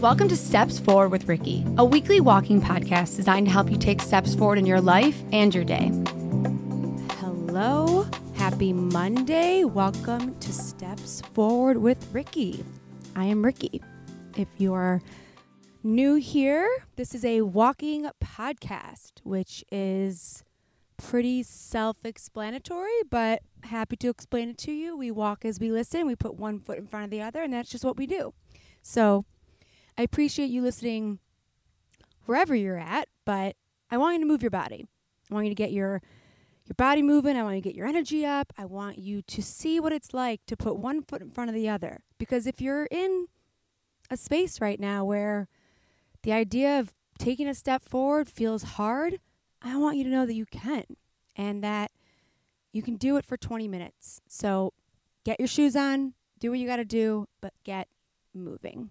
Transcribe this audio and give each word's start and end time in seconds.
Welcome 0.00 0.28
to 0.28 0.36
Steps 0.36 0.78
Forward 0.78 1.08
with 1.08 1.26
Ricky, 1.26 1.66
a 1.76 1.84
weekly 1.84 2.20
walking 2.20 2.62
podcast 2.62 3.16
designed 3.16 3.46
to 3.46 3.52
help 3.52 3.68
you 3.68 3.76
take 3.76 4.00
steps 4.00 4.32
forward 4.32 4.56
in 4.56 4.64
your 4.64 4.80
life 4.80 5.20
and 5.32 5.52
your 5.52 5.64
day. 5.64 5.90
Hello, 7.16 8.06
happy 8.36 8.72
Monday. 8.72 9.64
Welcome 9.64 10.38
to 10.38 10.52
Steps 10.52 11.20
Forward 11.34 11.78
with 11.78 12.06
Ricky. 12.12 12.64
I 13.16 13.24
am 13.24 13.44
Ricky. 13.44 13.82
If 14.36 14.46
you're 14.56 15.02
new 15.82 16.14
here, 16.14 16.70
this 16.94 17.12
is 17.12 17.24
a 17.24 17.40
walking 17.40 18.08
podcast, 18.22 19.14
which 19.24 19.64
is 19.72 20.44
pretty 20.96 21.42
self 21.42 22.04
explanatory, 22.04 23.02
but 23.10 23.42
happy 23.64 23.96
to 23.96 24.10
explain 24.10 24.50
it 24.50 24.58
to 24.58 24.70
you. 24.70 24.96
We 24.96 25.10
walk 25.10 25.44
as 25.44 25.58
we 25.58 25.72
listen, 25.72 26.06
we 26.06 26.14
put 26.14 26.36
one 26.36 26.60
foot 26.60 26.78
in 26.78 26.86
front 26.86 27.06
of 27.06 27.10
the 27.10 27.20
other, 27.20 27.42
and 27.42 27.52
that's 27.52 27.68
just 27.68 27.84
what 27.84 27.96
we 27.96 28.06
do. 28.06 28.32
So 28.80 29.24
I 29.98 30.02
appreciate 30.02 30.48
you 30.48 30.62
listening 30.62 31.18
wherever 32.26 32.54
you're 32.54 32.78
at, 32.78 33.08
but 33.24 33.56
I 33.90 33.96
want 33.96 34.14
you 34.14 34.20
to 34.20 34.26
move 34.26 34.42
your 34.42 34.50
body. 34.50 34.86
I 35.28 35.34
want 35.34 35.46
you 35.46 35.50
to 35.50 35.56
get 35.56 35.72
your 35.72 36.00
your 36.66 36.74
body 36.76 37.02
moving. 37.02 37.36
I 37.36 37.42
want 37.42 37.56
you 37.56 37.62
to 37.62 37.68
get 37.68 37.74
your 37.74 37.86
energy 37.86 38.24
up. 38.24 38.52
I 38.56 38.66
want 38.66 38.98
you 38.98 39.22
to 39.22 39.42
see 39.42 39.80
what 39.80 39.92
it's 39.92 40.14
like 40.14 40.44
to 40.46 40.56
put 40.56 40.76
one 40.76 41.02
foot 41.02 41.22
in 41.22 41.30
front 41.30 41.48
of 41.48 41.54
the 41.54 41.68
other. 41.68 42.02
Because 42.18 42.46
if 42.46 42.60
you're 42.60 42.84
in 42.90 43.26
a 44.10 44.16
space 44.16 44.60
right 44.60 44.78
now 44.78 45.04
where 45.04 45.48
the 46.22 46.32
idea 46.32 46.78
of 46.78 46.94
taking 47.18 47.48
a 47.48 47.54
step 47.54 47.82
forward 47.82 48.28
feels 48.28 48.62
hard, 48.62 49.18
I 49.62 49.76
want 49.78 49.96
you 49.96 50.04
to 50.04 50.10
know 50.10 50.26
that 50.26 50.34
you 50.34 50.46
can 50.46 50.84
and 51.34 51.64
that 51.64 51.90
you 52.70 52.82
can 52.82 52.96
do 52.96 53.16
it 53.16 53.24
for 53.24 53.36
20 53.36 53.66
minutes. 53.66 54.20
So 54.28 54.74
get 55.24 55.40
your 55.40 55.48
shoes 55.48 55.74
on, 55.74 56.12
do 56.38 56.50
what 56.50 56.60
you 56.60 56.68
got 56.68 56.76
to 56.76 56.84
do, 56.84 57.26
but 57.40 57.54
get 57.64 57.88
moving. 58.34 58.90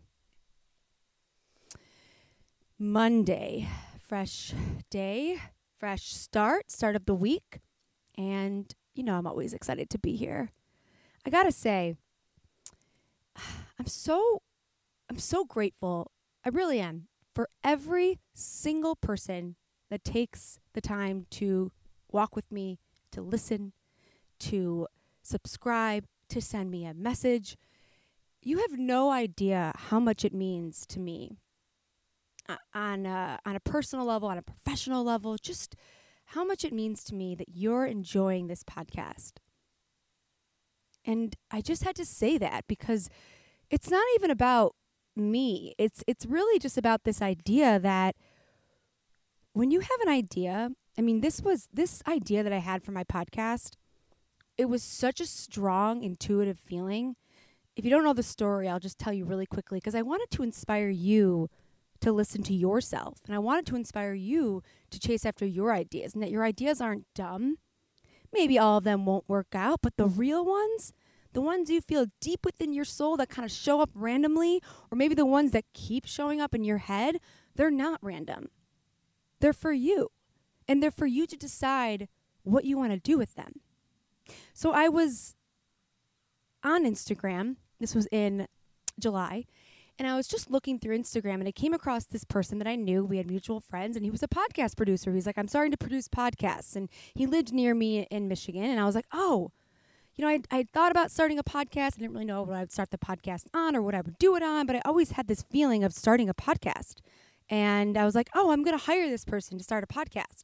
Monday, 2.80 3.68
fresh 4.00 4.54
day, 4.92 5.42
fresh 5.80 6.14
start, 6.14 6.70
start 6.70 6.96
of 6.96 7.06
the 7.06 7.16
week. 7.16 7.60
And, 8.16 8.72
you 8.94 9.02
know, 9.04 9.18
I'm 9.18 9.26
always 9.26 9.52
excited 9.52 9.90
to 9.90 9.98
be 9.98 10.16
here. 10.16 10.52
I 11.26 11.32
got 11.32 11.44
to 11.44 11.52
say, 11.52 11.96
I'm 13.80 13.88
so, 13.88 14.44
I'm 15.10 15.18
so 15.18 15.44
grateful. 15.44 16.12
I 16.46 16.50
really 16.50 16.80
am 16.80 17.08
for 17.34 17.50
every 17.64 18.20
single 18.36 18.96
person 18.96 19.56
that 19.90 20.04
takes 20.04 20.60
the 20.74 20.82
time 20.82 21.26
to 21.32 21.72
walk 22.12 22.36
with 22.36 22.52
me, 22.52 22.78
to 23.12 23.22
listen, 23.22 23.74
to 24.40 24.88
subscribe, 25.24 26.06
to 26.30 26.40
send 26.40 26.70
me 26.70 26.86
a 26.86 26.94
message. 26.94 27.58
You 28.44 28.60
have 28.60 28.78
no 28.78 29.10
idea 29.10 29.72
how 29.76 30.00
much 30.00 30.24
it 30.24 30.34
means 30.34 30.86
to 30.88 31.00
me 31.00 31.38
Uh, 32.50 32.56
on 32.74 33.06
a, 33.06 33.40
on 33.46 33.56
a 33.58 33.60
personal 33.60 34.06
level, 34.06 34.30
on 34.30 34.38
a 34.38 34.42
professional 34.42 35.04
level, 35.04 35.36
just 35.38 35.76
how 36.28 36.46
much 36.46 36.64
it 36.64 36.72
means 36.72 37.04
to 37.04 37.14
me 37.14 37.36
that 37.36 37.50
you're 37.54 37.86
enjoying 37.86 38.48
this 38.48 38.64
podcast. 38.64 39.34
And 41.06 41.36
I 41.52 41.62
just 41.62 41.84
had 41.84 41.96
to 41.96 42.06
say 42.06 42.38
that 42.38 42.66
because 42.68 43.10
it's 43.70 43.90
not 43.90 44.04
even 44.16 44.30
about 44.30 44.76
me. 45.16 45.74
It's 45.78 46.04
it's 46.06 46.26
really 46.26 46.60
just 46.60 46.78
about 46.78 47.04
this 47.04 47.22
idea 47.22 47.80
that 47.80 48.16
when 49.54 49.72
you 49.72 49.80
have 49.80 50.02
an 50.02 50.10
idea, 50.10 50.72
I 50.98 51.02
mean 51.02 51.22
this 51.22 51.42
was 51.42 51.68
this 51.74 52.02
idea 52.08 52.44
that 52.44 52.54
I 52.54 52.60
had 52.60 52.84
for 52.84 52.92
my 52.92 53.04
podcast, 53.04 53.76
it 54.58 54.66
was 54.66 54.84
such 54.84 55.20
a 55.20 55.26
strong 55.26 56.04
intuitive 56.04 56.60
feeling. 56.60 57.16
If 57.76 57.86
you 57.86 57.92
don't 57.92 58.04
know 58.04 58.14
the 58.14 58.24
story, 58.24 58.68
I'll 58.68 58.80
just 58.80 59.00
tell 59.00 59.14
you 59.14 59.26
really 59.26 59.46
quickly 59.46 59.78
because 59.78 59.96
I 59.96 60.02
wanted 60.02 60.30
to 60.32 60.44
inspire 60.44 60.90
you 60.90 61.50
to 62.02 62.12
listen 62.12 62.44
to 62.44 62.54
yourself. 62.54 63.20
And 63.26 63.36
I 63.36 63.40
wanted 63.40 63.66
to 63.68 63.76
inspire 63.76 64.14
you 64.14 64.62
to 64.92 65.00
chase 65.00 65.26
after 65.26 65.46
your 65.46 65.74
ideas 65.74 66.14
and 66.14 66.24
that 66.24 66.32
your 66.32 66.44
ideas 66.44 66.82
aren't 66.82 67.06
dumb. 67.16 67.58
Maybe 68.34 68.60
all 68.60 68.78
of 68.78 68.84
them 68.84 69.06
won't 69.06 69.30
work 69.30 69.56
out, 69.56 69.80
but 69.82 69.98
the 69.98 70.08
mm-hmm. 70.08 70.20
real 70.20 70.46
ones, 70.46 70.94
the 71.34 71.42
ones 71.42 71.70
you 71.70 71.82
feel 71.82 72.08
deep 72.20 72.46
within 72.46 72.74
your 72.74 72.86
soul 72.86 73.18
that 73.18 73.30
kind 73.30 73.46
of 73.46 73.52
show 73.52 73.82
up 73.82 73.90
randomly, 73.94 74.62
or 74.92 74.98
maybe 74.98 75.16
the 75.16 75.26
ones 75.26 75.52
that 75.52 75.66
keep 75.74 76.06
showing 76.06 76.42
up 76.42 76.54
in 76.54 76.64
your 76.64 76.80
head, 76.80 77.18
they're 77.56 77.72
not 77.72 78.00
random. 78.02 78.50
They're 79.40 79.54
for 79.54 79.74
you. 79.74 80.10
And 80.68 80.84
they're 80.84 80.92
for 80.92 81.06
you 81.06 81.26
to 81.28 81.38
decide 81.38 82.10
what 82.44 82.66
you 82.66 82.78
want 82.78 82.92
to 82.92 83.00
do 83.00 83.18
with 83.18 83.36
them. 83.36 83.62
So 84.54 84.72
I 84.72 84.90
was 84.90 85.36
on 86.64 86.86
Instagram. 86.86 87.56
This 87.80 87.96
was 87.96 88.08
in 88.12 88.48
July 89.00 89.46
and 90.00 90.08
I 90.08 90.16
was 90.16 90.28
just 90.28 90.52
looking 90.52 90.78
through 90.78 90.98
Instagram 90.98 91.36
and 91.36 91.48
I 91.48 91.52
came 91.52 91.74
across 91.74 92.06
this 92.06 92.24
person 92.24 92.60
that 92.60 92.68
I 92.68 92.76
knew. 92.76 93.04
We 93.04 93.18
had 93.18 93.28
mutual 93.28 93.60
friends 93.60 93.96
and 93.96 94.06
he 94.06 94.12
was 94.12 94.22
a 94.22 94.28
podcast 94.28 94.78
producer. 94.78 95.12
He's 95.14 95.26
like, 95.26 95.38
I'm 95.38 95.48
starting 95.48 95.72
to 95.72 95.78
produce 95.78 96.08
podcasts. 96.08 96.76
And 96.76 96.90
he 97.16 97.26
lived 97.26 97.52
near 97.52 97.74
me 97.74 98.02
in 98.12 98.28
Michigan. 98.28 98.66
And 98.66 98.80
I 98.80 98.86
was 98.86 98.94
like, 98.94 99.08
oh, 99.12 99.52
you 100.16 100.24
know, 100.24 100.30
I, 100.30 100.42
I 100.52 100.64
thought 100.72 100.92
about 100.92 101.12
starting 101.12 101.40
a 101.40 101.44
podcast. 101.44 101.96
I 101.96 102.00
didn't 102.00 102.14
really 102.14 102.26
know 102.26 102.44
what 102.44 102.56
I 102.56 102.60
would 102.60 102.72
start 102.72 102.92
the 102.92 102.98
podcast 102.98 103.46
on 103.54 103.76
or 103.76 103.82
what 103.82 103.96
I 103.96 104.02
would 104.02 104.20
do 104.20 104.36
it 104.36 104.44
on, 104.44 104.66
but 104.66 104.76
I 104.76 104.82
always 104.86 105.12
had 105.12 105.28
this 105.28 105.44
feeling 105.44 105.84
of 105.84 105.94
starting 105.94 106.30
a 106.30 106.34
podcast. 106.34 106.98
And 107.50 107.98
I 107.98 108.06
was 108.06 108.14
like, 108.14 108.30
oh, 108.36 108.52
I'm 108.52 108.64
going 108.64 108.78
to 108.78 108.86
hire 108.86 109.10
this 109.10 109.26
person 109.26 109.58
to 109.58 109.64
start 109.64 109.84
a 109.84 109.88
podcast. 109.88 110.44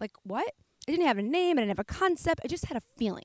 Like, 0.00 0.12
what? 0.22 0.54
I 0.86 0.92
didn't 0.92 1.06
have 1.06 1.18
a 1.18 1.22
name, 1.22 1.58
I 1.58 1.62
didn't 1.62 1.76
have 1.76 1.78
a 1.78 1.84
concept. 1.84 2.40
I 2.44 2.48
just 2.48 2.66
had 2.66 2.76
a 2.76 2.82
feeling. 2.96 3.24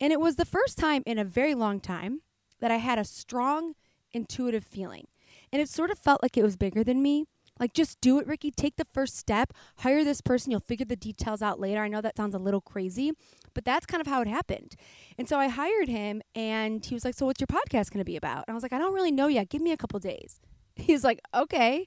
And 0.00 0.12
it 0.12 0.20
was 0.20 0.36
the 0.36 0.44
first 0.44 0.78
time 0.78 1.02
in 1.06 1.18
a 1.18 1.24
very 1.24 1.54
long 1.54 1.80
time 1.80 2.22
that 2.60 2.70
I 2.70 2.76
had 2.76 2.98
a 2.98 3.04
strong 3.04 3.74
intuitive 4.14 4.64
feeling. 4.64 5.06
And 5.52 5.60
it 5.60 5.68
sort 5.68 5.90
of 5.90 5.98
felt 5.98 6.22
like 6.22 6.36
it 6.36 6.42
was 6.42 6.56
bigger 6.56 6.82
than 6.82 7.02
me. 7.02 7.26
Like, 7.60 7.72
just 7.72 8.00
do 8.00 8.18
it, 8.18 8.26
Ricky. 8.26 8.50
Take 8.50 8.76
the 8.76 8.84
first 8.84 9.16
step. 9.16 9.52
Hire 9.78 10.02
this 10.02 10.20
person. 10.20 10.50
You'll 10.50 10.60
figure 10.60 10.86
the 10.86 10.96
details 10.96 11.40
out 11.40 11.60
later. 11.60 11.82
I 11.82 11.88
know 11.88 12.00
that 12.00 12.16
sounds 12.16 12.34
a 12.34 12.38
little 12.38 12.60
crazy, 12.60 13.12
but 13.54 13.64
that's 13.64 13.86
kind 13.86 14.00
of 14.00 14.08
how 14.08 14.20
it 14.22 14.28
happened. 14.28 14.74
And 15.16 15.28
so 15.28 15.38
I 15.38 15.48
hired 15.48 15.88
him, 15.88 16.20
and 16.34 16.84
he 16.84 16.94
was 16.94 17.04
like, 17.04 17.14
So, 17.14 17.26
what's 17.26 17.40
your 17.40 17.46
podcast 17.46 17.92
going 17.92 18.00
to 18.00 18.04
be 18.04 18.16
about? 18.16 18.44
And 18.48 18.54
I 18.54 18.54
was 18.54 18.64
like, 18.64 18.72
I 18.72 18.78
don't 18.78 18.92
really 18.92 19.12
know 19.12 19.28
yet. 19.28 19.50
Give 19.50 19.62
me 19.62 19.70
a 19.70 19.76
couple 19.76 20.00
days. 20.00 20.40
He's 20.74 21.04
like, 21.04 21.20
Okay. 21.32 21.86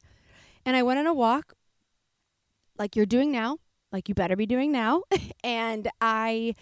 And 0.66 0.78
I 0.78 0.84
went 0.84 1.00
on 1.00 1.08
a 1.08 1.14
walk, 1.14 1.54
like 2.78 2.96
you're 2.96 3.06
doing 3.06 3.32
now, 3.32 3.58
like 3.92 4.08
you 4.08 4.16
better 4.16 4.36
be 4.36 4.46
doing 4.46 4.72
now. 4.72 5.04
and 5.44 5.90
I 6.00 6.56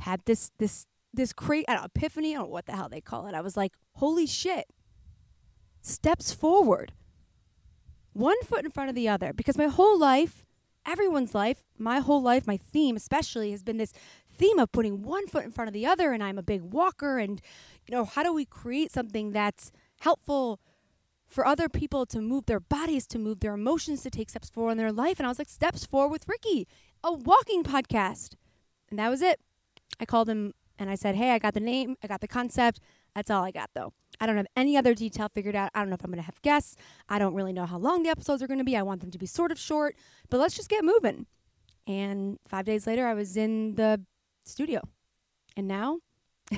had 0.00 0.20
this, 0.26 0.50
this, 0.58 0.86
this 1.14 1.32
know, 1.40 1.84
epiphany. 1.84 2.34
I 2.34 2.38
don't 2.38 2.48
know 2.48 2.52
what 2.52 2.66
the 2.66 2.72
hell 2.72 2.88
they 2.90 3.00
call 3.00 3.26
it. 3.26 3.34
I 3.34 3.40
was 3.40 3.56
like, 3.56 3.72
Holy 3.94 4.26
shit 4.26 4.66
steps 5.82 6.32
forward, 6.32 6.92
one 8.12 8.40
foot 8.42 8.64
in 8.64 8.70
front 8.70 8.88
of 8.88 8.94
the 8.94 9.08
other. 9.08 9.32
Because 9.32 9.58
my 9.58 9.66
whole 9.66 9.98
life, 9.98 10.44
everyone's 10.86 11.34
life, 11.34 11.64
my 11.78 11.98
whole 11.98 12.22
life, 12.22 12.46
my 12.46 12.56
theme 12.56 12.96
especially 12.96 13.50
has 13.50 13.62
been 13.62 13.76
this 13.76 13.92
theme 14.30 14.58
of 14.58 14.72
putting 14.72 15.02
one 15.02 15.26
foot 15.26 15.44
in 15.44 15.50
front 15.50 15.68
of 15.68 15.74
the 15.74 15.86
other. 15.86 16.12
And 16.12 16.22
I'm 16.22 16.38
a 16.38 16.42
big 16.42 16.62
walker. 16.62 17.18
And, 17.18 17.40
you 17.86 17.96
know, 17.96 18.04
how 18.04 18.22
do 18.22 18.32
we 18.32 18.44
create 18.44 18.92
something 18.92 19.32
that's 19.32 19.72
helpful? 20.00 20.60
For 21.28 21.46
other 21.46 21.68
people 21.68 22.06
to 22.06 22.20
move 22.20 22.46
their 22.46 22.58
bodies, 22.58 23.06
to 23.06 23.16
move 23.16 23.38
their 23.38 23.54
emotions, 23.54 24.02
to 24.02 24.10
take 24.10 24.30
steps 24.30 24.50
forward 24.50 24.72
in 24.72 24.78
their 24.78 24.90
life. 24.90 25.20
And 25.20 25.26
I 25.26 25.28
was 25.28 25.38
like, 25.38 25.48
Steps 25.48 25.86
Forward 25.86 26.10
with 26.10 26.28
Ricky, 26.28 26.66
a 27.04 27.12
walking 27.12 27.62
podcast. 27.62 28.34
And 28.90 28.98
that 28.98 29.10
was 29.10 29.22
it. 29.22 29.38
I 30.00 30.06
called 30.06 30.28
him 30.28 30.54
and 30.76 30.90
I 30.90 30.96
said, 30.96 31.14
Hey, 31.14 31.30
I 31.30 31.38
got 31.38 31.54
the 31.54 31.60
name, 31.60 31.96
I 32.02 32.08
got 32.08 32.20
the 32.20 32.26
concept. 32.26 32.80
That's 33.14 33.30
all 33.30 33.44
I 33.44 33.52
got 33.52 33.70
though. 33.74 33.92
I 34.20 34.26
don't 34.26 34.36
have 34.36 34.46
any 34.54 34.76
other 34.76 34.94
detail 34.94 35.28
figured 35.34 35.56
out. 35.56 35.70
I 35.74 35.80
don't 35.80 35.88
know 35.88 35.94
if 35.94 36.04
I'm 36.04 36.10
going 36.10 36.22
to 36.22 36.26
have 36.26 36.42
guests. 36.42 36.76
I 37.08 37.18
don't 37.18 37.34
really 37.34 37.54
know 37.54 37.64
how 37.64 37.78
long 37.78 38.02
the 38.02 38.10
episodes 38.10 38.42
are 38.42 38.46
going 38.46 38.58
to 38.58 38.64
be. 38.64 38.76
I 38.76 38.82
want 38.82 39.00
them 39.00 39.10
to 39.10 39.18
be 39.18 39.26
sort 39.26 39.50
of 39.50 39.58
short, 39.58 39.96
but 40.28 40.38
let's 40.38 40.54
just 40.54 40.68
get 40.68 40.84
moving. 40.84 41.26
And 41.86 42.38
five 42.46 42.66
days 42.66 42.86
later, 42.86 43.06
I 43.06 43.14
was 43.14 43.36
in 43.36 43.76
the 43.76 44.02
studio. 44.44 44.82
And 45.56 45.66
now 45.66 45.98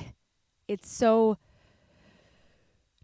it's 0.67 0.91
so. 0.91 1.37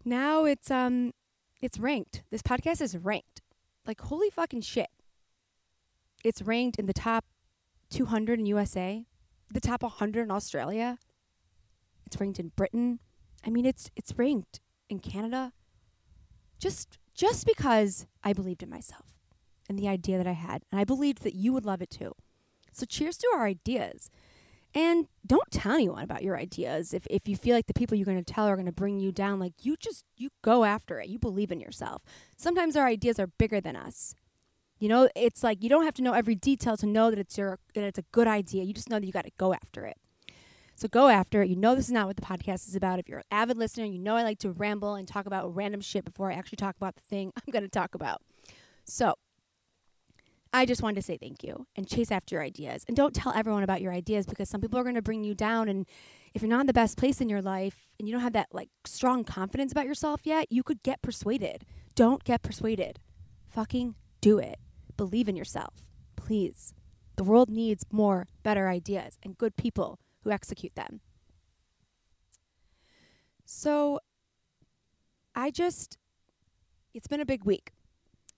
Now 0.04 0.44
it's 0.44 0.70
um 0.70 1.12
it's 1.60 1.78
ranked. 1.78 2.22
This 2.30 2.42
podcast 2.42 2.80
is 2.80 2.96
ranked. 2.96 3.42
Like 3.86 4.00
holy 4.00 4.30
fucking 4.30 4.62
shit. 4.62 4.88
It's 6.22 6.42
ranked 6.42 6.78
in 6.78 6.86
the 6.86 6.92
top 6.92 7.24
200 7.90 8.38
in 8.38 8.46
USA, 8.46 9.04
the 9.52 9.60
top 9.60 9.82
100 9.82 10.22
in 10.22 10.30
Australia. 10.30 10.98
It's 12.06 12.20
ranked 12.20 12.38
in 12.38 12.52
Britain, 12.56 13.00
I 13.44 13.50
mean, 13.50 13.66
it's 13.66 13.90
it's 13.96 14.12
ranked 14.16 14.60
in 14.88 14.98
Canada. 14.98 15.52
Just 16.58 16.98
just 17.14 17.46
because 17.46 18.06
I 18.22 18.32
believed 18.32 18.62
in 18.62 18.70
myself 18.70 19.20
and 19.68 19.78
the 19.78 19.88
idea 19.88 20.18
that 20.18 20.26
I 20.26 20.32
had, 20.32 20.62
and 20.70 20.80
I 20.80 20.84
believed 20.84 21.22
that 21.22 21.34
you 21.34 21.52
would 21.52 21.64
love 21.64 21.82
it 21.82 21.90
too. 21.90 22.12
So 22.72 22.86
cheers 22.86 23.16
to 23.18 23.30
our 23.34 23.46
ideas. 23.46 24.10
And 24.72 25.08
don't 25.26 25.50
tell 25.50 25.74
anyone 25.74 26.04
about 26.04 26.22
your 26.22 26.36
ideas 26.36 26.94
if, 26.94 27.04
if 27.10 27.26
you 27.26 27.36
feel 27.36 27.56
like 27.56 27.66
the 27.66 27.74
people 27.74 27.96
you're 27.96 28.04
going 28.04 28.22
to 28.22 28.32
tell 28.32 28.46
are 28.46 28.54
going 28.54 28.66
to 28.66 28.72
bring 28.72 29.00
you 29.00 29.10
down. 29.10 29.40
Like 29.40 29.54
you 29.62 29.76
just, 29.76 30.04
you 30.16 30.30
go 30.42 30.64
after 30.64 31.00
it. 31.00 31.08
You 31.08 31.18
believe 31.18 31.50
in 31.50 31.60
yourself. 31.60 32.04
Sometimes 32.36 32.76
our 32.76 32.86
ideas 32.86 33.18
are 33.18 33.26
bigger 33.26 33.60
than 33.60 33.74
us. 33.74 34.14
You 34.78 34.88
know, 34.88 35.08
it's 35.16 35.42
like 35.42 35.62
you 35.62 35.68
don't 35.68 35.84
have 35.84 35.94
to 35.94 36.02
know 36.02 36.12
every 36.12 36.36
detail 36.36 36.76
to 36.78 36.86
know 36.86 37.10
that 37.10 37.18
it's 37.18 37.36
your 37.36 37.58
that 37.74 37.84
it's 37.84 37.98
a 37.98 38.04
good 38.12 38.26
idea. 38.26 38.64
You 38.64 38.72
just 38.72 38.88
know 38.88 38.98
that 38.98 39.04
you 39.04 39.12
got 39.12 39.24
to 39.26 39.32
go 39.36 39.52
after 39.52 39.84
it. 39.84 39.98
So 40.80 40.88
go 40.88 41.08
after 41.08 41.42
it. 41.42 41.50
You 41.50 41.56
know 41.56 41.74
this 41.74 41.88
is 41.88 41.92
not 41.92 42.06
what 42.06 42.16
the 42.16 42.22
podcast 42.22 42.66
is 42.66 42.74
about. 42.74 42.98
If 42.98 43.06
you're 43.06 43.18
an 43.18 43.24
avid 43.30 43.58
listener, 43.58 43.84
you 43.84 43.98
know 43.98 44.16
I 44.16 44.22
like 44.22 44.38
to 44.38 44.50
ramble 44.50 44.94
and 44.94 45.06
talk 45.06 45.26
about 45.26 45.54
random 45.54 45.82
shit 45.82 46.06
before 46.06 46.30
I 46.30 46.34
actually 46.34 46.56
talk 46.56 46.74
about 46.74 46.96
the 46.96 47.02
thing 47.02 47.32
I'm 47.36 47.52
going 47.52 47.64
to 47.64 47.68
talk 47.68 47.94
about. 47.94 48.22
So 48.86 49.16
I 50.54 50.64
just 50.64 50.82
wanted 50.82 50.94
to 50.94 51.02
say 51.02 51.18
thank 51.18 51.44
you 51.44 51.66
and 51.76 51.86
chase 51.86 52.10
after 52.10 52.36
your 52.36 52.42
ideas. 52.42 52.86
And 52.88 52.96
don't 52.96 53.14
tell 53.14 53.34
everyone 53.34 53.62
about 53.62 53.82
your 53.82 53.92
ideas 53.92 54.24
because 54.24 54.48
some 54.48 54.62
people 54.62 54.78
are 54.78 54.82
going 54.82 54.94
to 54.94 55.02
bring 55.02 55.22
you 55.22 55.34
down. 55.34 55.68
And 55.68 55.84
if 56.32 56.40
you're 56.40 56.48
not 56.48 56.62
in 56.62 56.66
the 56.66 56.72
best 56.72 56.96
place 56.96 57.20
in 57.20 57.28
your 57.28 57.42
life 57.42 57.92
and 57.98 58.08
you 58.08 58.14
don't 58.14 58.22
have 58.22 58.32
that 58.32 58.48
like 58.50 58.70
strong 58.86 59.22
confidence 59.22 59.72
about 59.72 59.84
yourself 59.84 60.22
yet, 60.24 60.50
you 60.50 60.62
could 60.62 60.82
get 60.82 61.02
persuaded. 61.02 61.66
Don't 61.94 62.24
get 62.24 62.40
persuaded. 62.40 63.00
Fucking 63.50 63.96
do 64.22 64.38
it. 64.38 64.58
Believe 64.96 65.28
in 65.28 65.36
yourself. 65.36 65.90
Please. 66.16 66.72
The 67.16 67.24
world 67.24 67.50
needs 67.50 67.84
more 67.92 68.28
better 68.42 68.66
ideas 68.66 69.18
and 69.22 69.36
good 69.36 69.58
people 69.58 69.98
who 70.22 70.30
execute 70.30 70.74
them. 70.74 71.00
So 73.44 74.00
I 75.34 75.50
just, 75.50 75.98
it's 76.94 77.08
been 77.08 77.20
a 77.20 77.26
big 77.26 77.44
week 77.44 77.72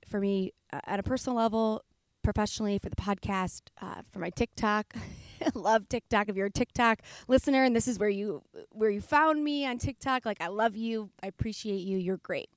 for 0.07 0.21
me 0.21 0.53
uh, 0.73 0.81
at 0.87 1.01
a 1.01 1.03
personal 1.03 1.37
level, 1.37 1.85
professionally, 2.23 2.79
for 2.79 2.89
the 2.89 2.97
podcast, 2.97 3.63
uh, 3.81 4.03
for 4.11 4.21
my 4.21 4.31
TikTok. 4.31 4.95
love 5.55 5.89
TikTok. 5.89 6.29
If 6.29 6.37
you're 6.37 6.47
a 6.47 6.51
TikTok 6.51 7.01
listener 7.29 7.65
and 7.65 7.75
this 7.75 7.89
is 7.89 7.99
where 7.99 8.09
you 8.09 8.43
where 8.71 8.91
you 8.91 9.01
found 9.01 9.45
me 9.45 9.67
on 9.67 9.79
TikTok, 9.79 10.25
like 10.25 10.41
I 10.41 10.49
love 10.49 10.77
you. 10.77 11.11
I 11.23 11.27
appreciate 11.27 11.81
you. 11.81 11.99
You're 11.99 12.19
great. 12.19 12.51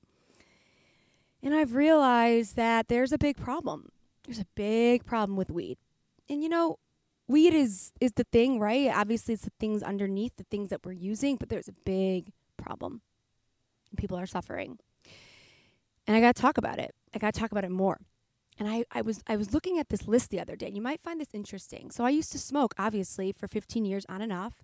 And 1.42 1.54
I've 1.54 1.74
realized 1.74 2.56
that 2.56 2.88
there's 2.88 3.12
a 3.12 3.18
big 3.18 3.36
problem. 3.36 3.90
There's 4.24 4.38
a 4.40 4.46
big 4.54 5.04
problem 5.04 5.36
with 5.36 5.50
weed. 5.50 5.78
And 6.28 6.42
you 6.42 6.48
know, 6.48 6.78
weed 7.28 7.54
is 7.54 7.92
is 8.00 8.12
the 8.12 8.24
thing, 8.24 8.58
right? 8.60 8.90
Obviously 8.94 9.34
it's 9.34 9.44
the 9.44 9.52
things 9.58 9.82
underneath, 9.82 10.36
the 10.36 10.46
things 10.50 10.68
that 10.70 10.84
we're 10.84 10.92
using, 10.92 11.36
but 11.36 11.48
there's 11.48 11.68
a 11.68 11.74
big 11.84 12.32
problem. 12.56 13.02
People 13.96 14.18
are 14.18 14.26
suffering. 14.26 14.78
And 16.06 16.16
I 16.16 16.20
got 16.20 16.36
to 16.36 16.42
talk 16.42 16.58
about 16.58 16.78
it. 16.78 16.94
I 17.14 17.18
got 17.18 17.34
to 17.34 17.40
talk 17.40 17.50
about 17.50 17.64
it 17.64 17.70
more. 17.70 17.98
And 18.58 18.68
I, 18.68 18.84
I 18.90 19.02
was 19.02 19.22
I 19.26 19.36
was 19.36 19.52
looking 19.52 19.78
at 19.78 19.88
this 19.88 20.06
list 20.06 20.30
the 20.30 20.40
other 20.40 20.56
day. 20.56 20.66
And 20.66 20.76
you 20.76 20.82
might 20.82 21.00
find 21.00 21.20
this 21.20 21.34
interesting. 21.34 21.90
So 21.90 22.04
I 22.04 22.10
used 22.10 22.32
to 22.32 22.38
smoke 22.38 22.74
obviously 22.78 23.32
for 23.32 23.48
15 23.48 23.84
years 23.84 24.06
on 24.08 24.22
and 24.22 24.32
off. 24.32 24.62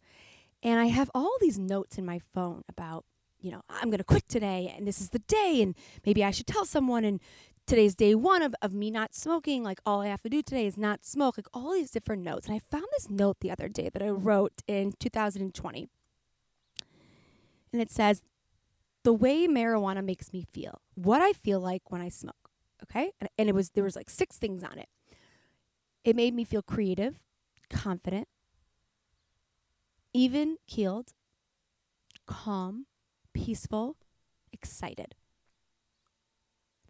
And 0.62 0.79
I 0.81 0.87
have 0.87 1.11
all 1.14 1.37
these 1.41 1.59
notes 1.59 1.99
in 1.99 2.06
my 2.06 2.19
phone 2.19 2.62
about 2.69 3.05
you 3.43 3.50
know, 3.50 3.62
I'm 3.69 3.91
going 3.91 3.99
to 3.99 4.05
quit 4.05 4.29
today 4.29 4.73
and 4.75 4.87
this 4.87 5.00
is 5.00 5.11
the 5.11 5.19
day 5.19 5.61
and 5.61 5.75
maybe 6.06 6.25
I 6.25 6.31
should 6.31 6.47
tell 6.47 6.64
someone 6.64 7.05
and 7.05 7.20
today's 7.67 7.94
day 7.94 8.14
one 8.14 8.43
of, 8.43 8.55
of 8.61 8.73
me 8.73 8.91
not 8.91 9.14
smoking. 9.14 9.62
Like 9.62 9.81
all 9.85 10.00
I 10.00 10.09
have 10.09 10.23
to 10.23 10.29
do 10.29 10.43
today 10.43 10.67
is 10.67 10.76
not 10.76 11.05
smoke, 11.05 11.37
like 11.38 11.47
all 11.53 11.73
these 11.73 11.91
different 11.91 12.23
notes. 12.23 12.47
And 12.47 12.55
I 12.55 12.59
found 12.59 12.87
this 12.93 13.09
note 13.09 13.38
the 13.41 13.50
other 13.50 13.69
day 13.69 13.88
that 13.93 14.03
I 14.03 14.09
wrote 14.09 14.62
in 14.67 14.93
2020. 14.99 15.88
And 17.73 17.81
it 17.81 17.91
says, 17.91 18.23
the 19.05 19.12
way 19.12 19.49
marijuana 19.49 20.05
makes 20.05 20.32
me 20.32 20.47
feel, 20.49 20.81
what 20.94 21.20
I 21.20 21.32
feel 21.32 21.61
like 21.61 21.91
when 21.91 22.00
I 22.00 22.09
smoke. 22.09 22.50
Okay. 22.82 23.12
And, 23.20 23.29
and 23.38 23.49
it 23.49 23.55
was, 23.55 23.70
there 23.70 23.85
was 23.85 23.97
like 23.97 24.11
six 24.11 24.37
things 24.37 24.62
on 24.62 24.79
it. 24.79 24.88
It 26.05 26.17
made 26.17 26.35
me 26.35 26.44
feel 26.44 26.62
creative, 26.62 27.20
confident, 27.70 28.29
even 30.12 30.56
keeled, 30.67 31.12
calm, 32.26 32.87
peaceful, 33.32 33.97
excited. 34.53 35.14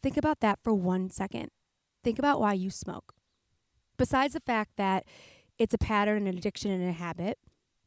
Think 0.02 0.16
about 0.16 0.40
that 0.40 0.58
for 0.62 0.74
one 0.74 1.10
second. 1.10 1.50
Think 2.02 2.18
about 2.18 2.40
why 2.40 2.54
you 2.54 2.70
smoke. 2.70 3.14
Besides 3.96 4.34
the 4.34 4.40
fact 4.40 4.72
that 4.76 5.04
it's 5.58 5.74
a 5.74 5.78
pattern, 5.78 6.26
an 6.26 6.36
addiction, 6.36 6.70
and 6.70 6.88
a 6.88 6.92
habit, 6.92 7.38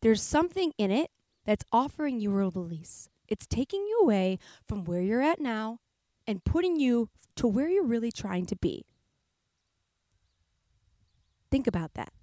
there's 0.01 0.21
something 0.21 0.71
in 0.77 0.91
it 0.91 1.11
that's 1.45 1.65
offering 1.71 2.19
you 2.19 2.31
a 2.31 2.49
release. 2.49 3.09
It's 3.27 3.45
taking 3.45 3.81
you 3.81 3.99
away 4.01 4.39
from 4.67 4.85
where 4.85 5.01
you're 5.01 5.21
at 5.21 5.39
now 5.39 5.79
and 6.27 6.43
putting 6.43 6.79
you 6.79 7.09
to 7.35 7.47
where 7.47 7.67
you're 7.67 7.83
really 7.83 8.11
trying 8.11 8.45
to 8.45 8.55
be. 8.55 8.85
Think 11.51 11.67
about 11.67 11.95
that. 11.95 12.13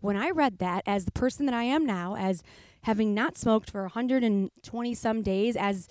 When 0.00 0.16
I 0.16 0.30
read 0.30 0.58
that, 0.58 0.82
as 0.86 1.04
the 1.04 1.12
person 1.12 1.46
that 1.46 1.54
I 1.54 1.62
am 1.62 1.86
now, 1.86 2.16
as 2.16 2.42
having 2.82 3.14
not 3.14 3.38
smoked 3.38 3.70
for 3.70 3.82
120 3.82 4.94
some 4.94 5.22
days 5.22 5.56
as 5.56 5.88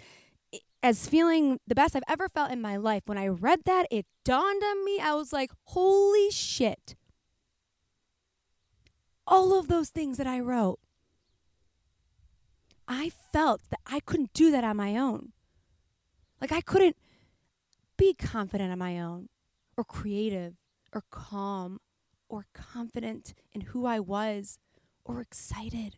as 0.83 1.07
feeling 1.07 1.59
the 1.67 1.75
best 1.75 1.95
I've 1.95 2.03
ever 2.07 2.27
felt 2.27 2.51
in 2.51 2.61
my 2.61 2.77
life. 2.77 3.03
When 3.05 3.17
I 3.17 3.27
read 3.27 3.61
that, 3.65 3.87
it 3.91 4.05
dawned 4.25 4.63
on 4.63 4.83
me. 4.85 4.99
I 4.99 5.13
was 5.13 5.31
like, 5.31 5.51
"Holy 5.65 6.31
shit." 6.31 6.95
All 9.27 9.57
of 9.57 9.67
those 9.67 9.89
things 9.89 10.17
that 10.17 10.27
I 10.27 10.39
wrote. 10.39 10.79
I 12.87 13.09
felt 13.09 13.61
that 13.69 13.79
I 13.85 14.01
couldn't 14.01 14.33
do 14.33 14.51
that 14.51 14.63
on 14.63 14.75
my 14.75 14.97
own. 14.97 15.31
Like 16.41 16.51
I 16.51 16.61
couldn't 16.61 16.97
be 17.95 18.13
confident 18.13 18.71
on 18.71 18.79
my 18.79 18.99
own 18.99 19.29
or 19.77 19.83
creative 19.83 20.55
or 20.91 21.03
calm 21.09 21.79
or 22.27 22.47
confident 22.53 23.33
in 23.53 23.61
who 23.61 23.85
I 23.85 23.99
was 23.99 24.57
or 25.05 25.21
excited 25.21 25.97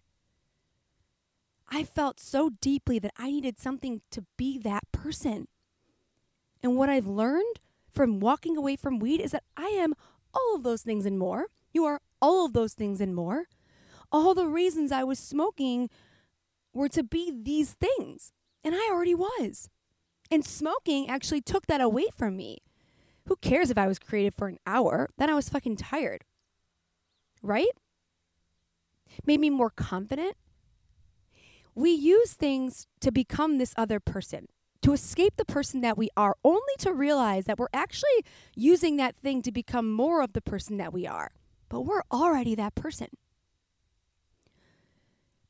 I 1.75 1.83
felt 1.83 2.19
so 2.19 2.51
deeply 2.61 2.99
that 2.99 3.13
I 3.17 3.31
needed 3.31 3.57
something 3.57 4.01
to 4.11 4.25
be 4.37 4.59
that 4.59 4.83
person. 4.91 5.47
And 6.61 6.77
what 6.77 6.87
I've 6.87 7.07
learned 7.07 7.59
from 7.89 8.19
walking 8.19 8.55
away 8.55 8.75
from 8.75 8.99
weed 8.99 9.19
is 9.19 9.31
that 9.31 9.43
I 9.57 9.69
am 9.69 9.95
all 10.35 10.55
of 10.55 10.61
those 10.61 10.83
things 10.83 11.07
and 11.07 11.17
more. 11.17 11.47
You 11.71 11.83
are 11.85 11.99
all 12.21 12.45
of 12.45 12.53
those 12.53 12.73
things 12.73 13.01
and 13.01 13.15
more. 13.15 13.45
All 14.11 14.35
the 14.35 14.45
reasons 14.45 14.91
I 14.91 15.03
was 15.03 15.17
smoking 15.17 15.89
were 16.73 16.89
to 16.89 17.03
be 17.03 17.33
these 17.35 17.73
things, 17.73 18.31
and 18.63 18.75
I 18.75 18.89
already 18.91 19.15
was. 19.15 19.69
And 20.29 20.45
smoking 20.45 21.09
actually 21.09 21.41
took 21.41 21.65
that 21.65 21.81
away 21.81 22.05
from 22.15 22.37
me. 22.37 22.59
Who 23.27 23.35
cares 23.37 23.71
if 23.71 23.79
I 23.79 23.87
was 23.87 23.97
creative 23.97 24.35
for 24.35 24.47
an 24.47 24.59
hour? 24.67 25.09
Then 25.17 25.29
I 25.29 25.33
was 25.33 25.49
fucking 25.49 25.77
tired. 25.77 26.23
Right? 27.41 27.71
Made 29.25 29.39
me 29.39 29.49
more 29.49 29.71
confident 29.71 30.35
we 31.75 31.91
use 31.91 32.33
things 32.33 32.87
to 33.01 33.11
become 33.11 33.57
this 33.57 33.73
other 33.77 33.99
person, 33.99 34.47
to 34.81 34.93
escape 34.93 35.35
the 35.37 35.45
person 35.45 35.81
that 35.81 35.97
we 35.97 36.09
are, 36.15 36.35
only 36.43 36.73
to 36.79 36.93
realize 36.93 37.45
that 37.45 37.57
we're 37.57 37.67
actually 37.73 38.23
using 38.55 38.97
that 38.97 39.15
thing 39.15 39.41
to 39.41 39.51
become 39.51 39.91
more 39.91 40.21
of 40.21 40.33
the 40.33 40.41
person 40.41 40.77
that 40.77 40.93
we 40.93 41.07
are. 41.07 41.31
But 41.69 41.81
we're 41.81 42.03
already 42.11 42.55
that 42.55 42.75
person. 42.75 43.07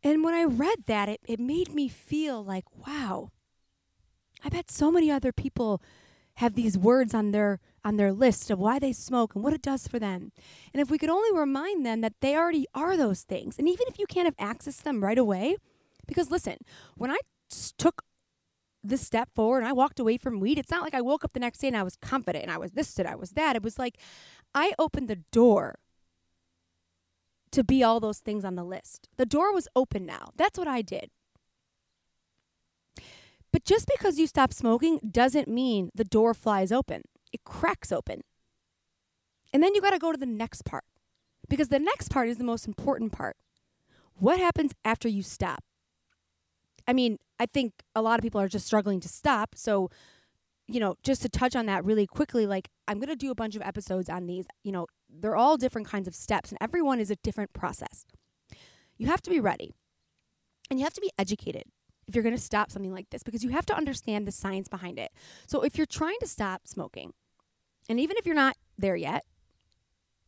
And 0.03 0.23
when 0.23 0.33
I 0.33 0.43
read 0.43 0.85
that, 0.87 1.09
it, 1.09 1.21
it 1.25 1.39
made 1.39 1.73
me 1.73 1.87
feel 1.87 2.43
like, 2.43 2.65
wow, 2.85 3.29
I 4.43 4.49
bet 4.49 4.69
so 4.69 4.91
many 4.91 5.09
other 5.09 5.31
people 5.31 5.81
have 6.35 6.55
these 6.55 6.77
words 6.77 7.13
on 7.13 7.31
their 7.31 7.59
on 7.85 7.97
their 7.97 8.13
list 8.13 8.49
of 8.49 8.57
why 8.59 8.79
they 8.79 8.93
smoke 8.93 9.35
and 9.35 9.43
what 9.43 9.53
it 9.53 9.61
does 9.61 9.87
for 9.87 9.99
them. 9.99 10.31
And 10.73 10.81
if 10.81 10.89
we 10.89 10.97
could 10.97 11.09
only 11.09 11.37
remind 11.37 11.85
them 11.85 12.01
that 12.01 12.13
they 12.21 12.35
already 12.35 12.65
are 12.73 12.95
those 12.95 13.23
things, 13.23 13.59
and 13.59 13.67
even 13.67 13.87
if 13.87 13.99
you 13.99 14.05
can't 14.05 14.25
have 14.25 14.35
access 14.39 14.77
to 14.77 14.83
them 14.85 15.03
right 15.03 15.17
away, 15.17 15.57
because 16.07 16.31
listen, 16.31 16.57
when 16.95 17.11
I 17.11 17.17
took 17.77 18.03
this 18.83 19.01
step 19.01 19.29
forward 19.33 19.59
and 19.59 19.67
I 19.67 19.73
walked 19.73 19.99
away 19.99 20.17
from 20.17 20.39
weed, 20.39 20.57
it's 20.57 20.71
not 20.71 20.83
like 20.83 20.93
I 20.93 21.01
woke 21.01 21.23
up 21.23 21.33
the 21.33 21.39
next 21.39 21.59
day 21.59 21.67
and 21.67 21.77
I 21.77 21.83
was 21.83 21.95
confident 21.95 22.43
and 22.43 22.51
I 22.51 22.57
was 22.57 22.71
this 22.71 22.97
and 22.99 23.07
I 23.07 23.15
was 23.15 23.31
that. 23.31 23.55
It 23.55 23.63
was 23.63 23.79
like 23.79 23.97
I 24.53 24.73
opened 24.77 25.07
the 25.07 25.23
door 25.31 25.79
to 27.51 27.63
be 27.63 27.83
all 27.83 27.99
those 27.99 28.19
things 28.19 28.43
on 28.43 28.55
the 28.55 28.63
list. 28.63 29.07
The 29.17 29.25
door 29.25 29.53
was 29.53 29.67
open 29.75 30.05
now. 30.05 30.29
That's 30.35 30.57
what 30.57 30.67
I 30.67 30.81
did. 30.81 31.11
But 33.51 33.63
just 33.63 33.87
because 33.87 34.17
you 34.17 34.25
stop 34.25 34.51
smoking 34.51 34.99
doesn't 35.09 35.47
mean 35.47 35.91
the 35.93 36.03
door 36.03 36.33
flies 36.33 36.71
open. 36.71 37.03
It 37.31 37.43
cracks 37.43 37.91
open. 37.91 38.21
And 39.53 39.61
then 39.61 39.75
you 39.75 39.81
got 39.81 39.91
to 39.91 39.99
go 39.99 40.11
to 40.11 40.17
the 40.17 40.25
next 40.25 40.65
part 40.65 40.83
because 41.47 41.67
the 41.67 41.79
next 41.79 42.09
part 42.09 42.27
is 42.27 42.37
the 42.37 42.43
most 42.43 42.67
important 42.67 43.11
part. 43.11 43.37
What 44.15 44.39
happens 44.39 44.73
after 44.83 45.07
you 45.07 45.21
stop? 45.21 45.63
I 46.87 46.93
mean, 46.93 47.17
I 47.39 47.45
think 47.45 47.73
a 47.95 48.01
lot 48.01 48.19
of 48.19 48.23
people 48.23 48.41
are 48.41 48.47
just 48.47 48.65
struggling 48.65 48.99
to 49.01 49.07
stop. 49.07 49.55
So, 49.55 49.89
you 50.67 50.79
know, 50.79 50.95
just 51.03 51.21
to 51.23 51.29
touch 51.29 51.55
on 51.55 51.65
that 51.67 51.83
really 51.85 52.07
quickly, 52.07 52.45
like 52.45 52.69
I'm 52.87 52.97
going 52.99 53.09
to 53.09 53.15
do 53.15 53.31
a 53.31 53.35
bunch 53.35 53.55
of 53.55 53.61
episodes 53.61 54.09
on 54.09 54.27
these. 54.27 54.45
You 54.63 54.71
know, 54.71 54.87
they're 55.09 55.35
all 55.35 55.57
different 55.57 55.87
kinds 55.87 56.07
of 56.07 56.15
steps, 56.15 56.49
and 56.51 56.57
everyone 56.61 56.99
is 56.99 57.11
a 57.11 57.15
different 57.17 57.53
process. 57.53 58.05
You 58.97 59.07
have 59.07 59.21
to 59.23 59.29
be 59.29 59.39
ready 59.39 59.73
and 60.69 60.79
you 60.79 60.85
have 60.85 60.93
to 60.93 61.01
be 61.01 61.11
educated 61.17 61.63
if 62.07 62.15
you're 62.15 62.23
going 62.23 62.35
to 62.35 62.41
stop 62.41 62.71
something 62.71 62.93
like 62.93 63.09
this 63.09 63.23
because 63.23 63.43
you 63.43 63.49
have 63.51 63.65
to 63.65 63.75
understand 63.75 64.27
the 64.27 64.31
science 64.31 64.67
behind 64.67 64.99
it. 64.99 65.11
So, 65.47 65.61
if 65.61 65.77
you're 65.77 65.85
trying 65.85 66.19
to 66.19 66.27
stop 66.27 66.67
smoking, 66.67 67.13
and 67.89 67.99
even 67.99 68.17
if 68.17 68.25
you're 68.25 68.35
not 68.35 68.57
there 68.77 68.95
yet, 68.95 69.25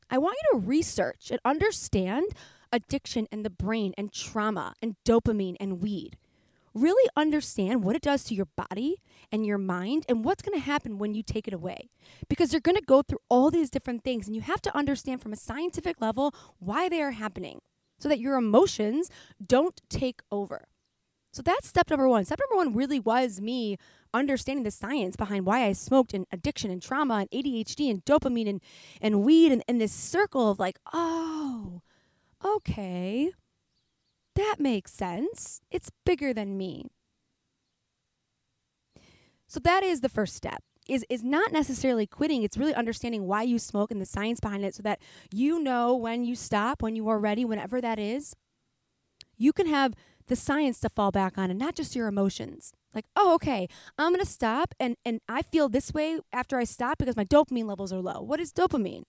I 0.09 0.17
want 0.17 0.37
you 0.43 0.59
to 0.59 0.65
research 0.65 1.31
and 1.31 1.39
understand 1.43 2.27
addiction 2.71 3.27
and 3.31 3.45
the 3.45 3.49
brain 3.49 3.93
and 3.97 4.11
trauma 4.11 4.73
and 4.81 4.95
dopamine 5.05 5.55
and 5.59 5.81
weed 5.81 6.17
really 6.75 7.09
understand 7.15 7.83
what 7.83 7.95
it 7.95 8.01
does 8.01 8.23
to 8.25 8.35
your 8.35 8.47
body 8.55 8.97
and 9.31 9.45
your 9.45 9.57
mind 9.57 10.05
and 10.09 10.23
what's 10.23 10.43
going 10.43 10.59
to 10.59 10.63
happen 10.63 10.97
when 10.99 11.15
you 11.15 11.23
take 11.23 11.47
it 11.47 11.53
away. 11.53 11.89
Because 12.27 12.51
you're 12.51 12.59
going 12.59 12.77
to 12.77 12.83
go 12.83 13.01
through 13.01 13.21
all 13.29 13.49
these 13.49 13.69
different 13.69 14.03
things 14.03 14.27
and 14.27 14.35
you 14.35 14.41
have 14.41 14.61
to 14.61 14.77
understand 14.77 15.21
from 15.21 15.33
a 15.33 15.37
scientific 15.37 16.01
level 16.01 16.33
why 16.59 16.89
they 16.89 17.01
are 17.01 17.11
happening. 17.11 17.61
so 17.97 18.09
that 18.09 18.19
your 18.19 18.35
emotions 18.35 19.09
don't 19.45 19.81
take 19.89 20.21
over. 20.31 20.67
So 21.31 21.41
that's 21.41 21.67
step 21.67 21.89
number 21.89 22.07
one. 22.07 22.25
Step 22.25 22.39
number 22.39 22.55
one 22.55 22.73
really 22.75 22.99
was 22.99 23.41
me 23.41 23.77
understanding 24.13 24.63
the 24.63 24.71
science 24.71 25.15
behind 25.17 25.45
why 25.45 25.65
I 25.65 25.73
smoked 25.73 26.13
and 26.13 26.25
addiction 26.31 26.71
and 26.71 26.81
trauma 26.81 27.15
and 27.15 27.31
ADHD 27.31 27.89
and 27.89 28.03
dopamine 28.05 28.47
and, 28.49 28.61
and 29.01 29.23
weed 29.23 29.51
and, 29.51 29.63
and 29.67 29.81
this 29.81 29.91
circle 29.91 30.49
of 30.49 30.59
like, 30.59 30.79
oh, 30.93 31.81
okay, 32.43 33.31
that 34.35 34.55
makes 34.59 34.91
sense. 34.91 35.61
It's 35.71 35.91
bigger 36.05 36.33
than 36.33 36.57
me. 36.57 36.85
So 39.47 39.59
that 39.61 39.83
is 39.83 40.01
the 40.01 40.09
first 40.09 40.35
step. 40.35 40.63
Is, 40.87 41.03
is 41.09 41.23
not 41.23 41.51
necessarily 41.51 42.05
quitting. 42.05 42.43
It's 42.43 42.57
really 42.57 42.75
understanding 42.75 43.25
why 43.25 43.41
you 43.41 43.57
smoke 43.57 43.89
and 43.89 43.99
the 43.99 44.05
science 44.05 44.39
behind 44.39 44.63
it 44.63 44.75
so 44.75 44.83
that 44.83 44.99
you 45.33 45.59
know 45.59 45.95
when 45.95 46.23
you 46.23 46.35
stop, 46.35 46.83
when 46.83 46.95
you 46.95 47.07
are 47.07 47.17
ready, 47.17 47.43
whenever 47.43 47.81
that 47.81 47.97
is. 47.97 48.35
You 49.35 49.51
can 49.51 49.65
have 49.65 49.95
the 50.27 50.35
science 50.35 50.79
to 50.81 50.89
fall 50.89 51.11
back 51.11 51.37
on 51.37 51.49
and 51.49 51.59
not 51.59 51.75
just 51.75 51.95
your 51.95 52.07
emotions. 52.07 52.71
Like, 52.93 53.05
oh, 53.15 53.33
okay, 53.35 53.67
I'm 53.97 54.13
gonna 54.13 54.25
stop 54.25 54.75
and, 54.79 54.95
and 55.03 55.21
I 55.27 55.41
feel 55.41 55.69
this 55.69 55.93
way 55.93 56.19
after 56.31 56.57
I 56.57 56.63
stop 56.63 56.97
because 56.99 57.17
my 57.17 57.25
dopamine 57.25 57.65
levels 57.65 57.91
are 57.91 57.99
low. 57.99 58.21
What 58.21 58.39
is 58.39 58.53
dopamine? 58.53 59.03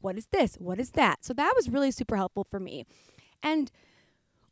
What 0.00 0.16
is 0.16 0.26
this? 0.26 0.56
What 0.56 0.78
is 0.78 0.90
that? 0.90 1.24
So 1.24 1.32
that 1.34 1.54
was 1.56 1.68
really 1.68 1.90
super 1.90 2.16
helpful 2.16 2.44
for 2.44 2.60
me. 2.60 2.84
And 3.42 3.70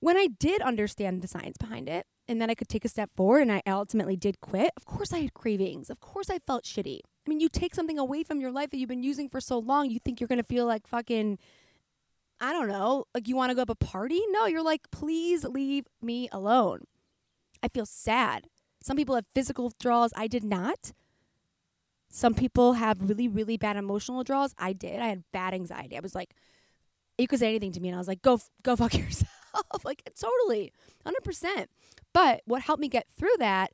when 0.00 0.16
I 0.16 0.28
did 0.28 0.62
understand 0.62 1.22
the 1.22 1.28
science 1.28 1.56
behind 1.58 1.88
it, 1.88 2.06
and 2.28 2.40
then 2.40 2.50
I 2.50 2.54
could 2.54 2.68
take 2.68 2.84
a 2.84 2.88
step 2.88 3.10
forward 3.14 3.42
and 3.42 3.52
I 3.52 3.62
ultimately 3.66 4.16
did 4.16 4.40
quit, 4.40 4.72
of 4.76 4.84
course 4.84 5.12
I 5.12 5.18
had 5.18 5.34
cravings. 5.34 5.90
Of 5.90 6.00
course 6.00 6.28
I 6.28 6.38
felt 6.40 6.64
shitty. 6.64 7.00
I 7.04 7.28
mean, 7.28 7.40
you 7.40 7.48
take 7.48 7.74
something 7.74 7.98
away 7.98 8.24
from 8.24 8.40
your 8.40 8.50
life 8.50 8.70
that 8.70 8.78
you've 8.78 8.88
been 8.88 9.02
using 9.02 9.28
for 9.28 9.40
so 9.40 9.58
long, 9.58 9.90
you 9.90 9.98
think 9.98 10.20
you're 10.20 10.28
gonna 10.28 10.42
feel 10.42 10.66
like 10.66 10.86
fucking 10.86 11.38
I 12.40 12.52
don't 12.52 12.68
know, 12.68 13.04
like 13.14 13.28
you 13.28 13.36
want 13.36 13.50
to 13.50 13.54
go 13.54 13.62
up 13.62 13.70
a 13.70 13.74
party? 13.74 14.20
No, 14.28 14.46
you're 14.46 14.62
like, 14.62 14.90
please 14.90 15.44
leave 15.44 15.86
me 16.02 16.28
alone. 16.30 16.80
I 17.62 17.68
feel 17.68 17.86
sad. 17.86 18.48
Some 18.82 18.96
people 18.96 19.14
have 19.14 19.26
physical 19.34 19.64
withdrawals. 19.64 20.12
I 20.16 20.26
did 20.26 20.44
not. 20.44 20.92
Some 22.10 22.34
people 22.34 22.74
have 22.74 23.08
really, 23.08 23.26
really 23.26 23.56
bad 23.56 23.76
emotional 23.76 24.18
withdrawals. 24.18 24.54
I 24.58 24.74
did. 24.74 25.00
I 25.00 25.06
had 25.06 25.24
bad 25.32 25.54
anxiety. 25.54 25.96
I 25.96 26.00
was 26.00 26.14
like, 26.14 26.34
you 27.18 27.26
could 27.26 27.38
say 27.38 27.48
anything 27.48 27.72
to 27.72 27.80
me, 27.80 27.88
and 27.88 27.96
I 27.96 27.98
was 27.98 28.08
like, 28.08 28.22
go, 28.22 28.40
go 28.62 28.76
fuck 28.76 28.94
yourself. 28.98 29.30
like, 29.84 30.02
totally, 30.18 30.72
100%. 31.06 31.66
But 32.12 32.42
what 32.44 32.62
helped 32.62 32.80
me 32.80 32.88
get 32.88 33.06
through 33.08 33.36
that 33.38 33.72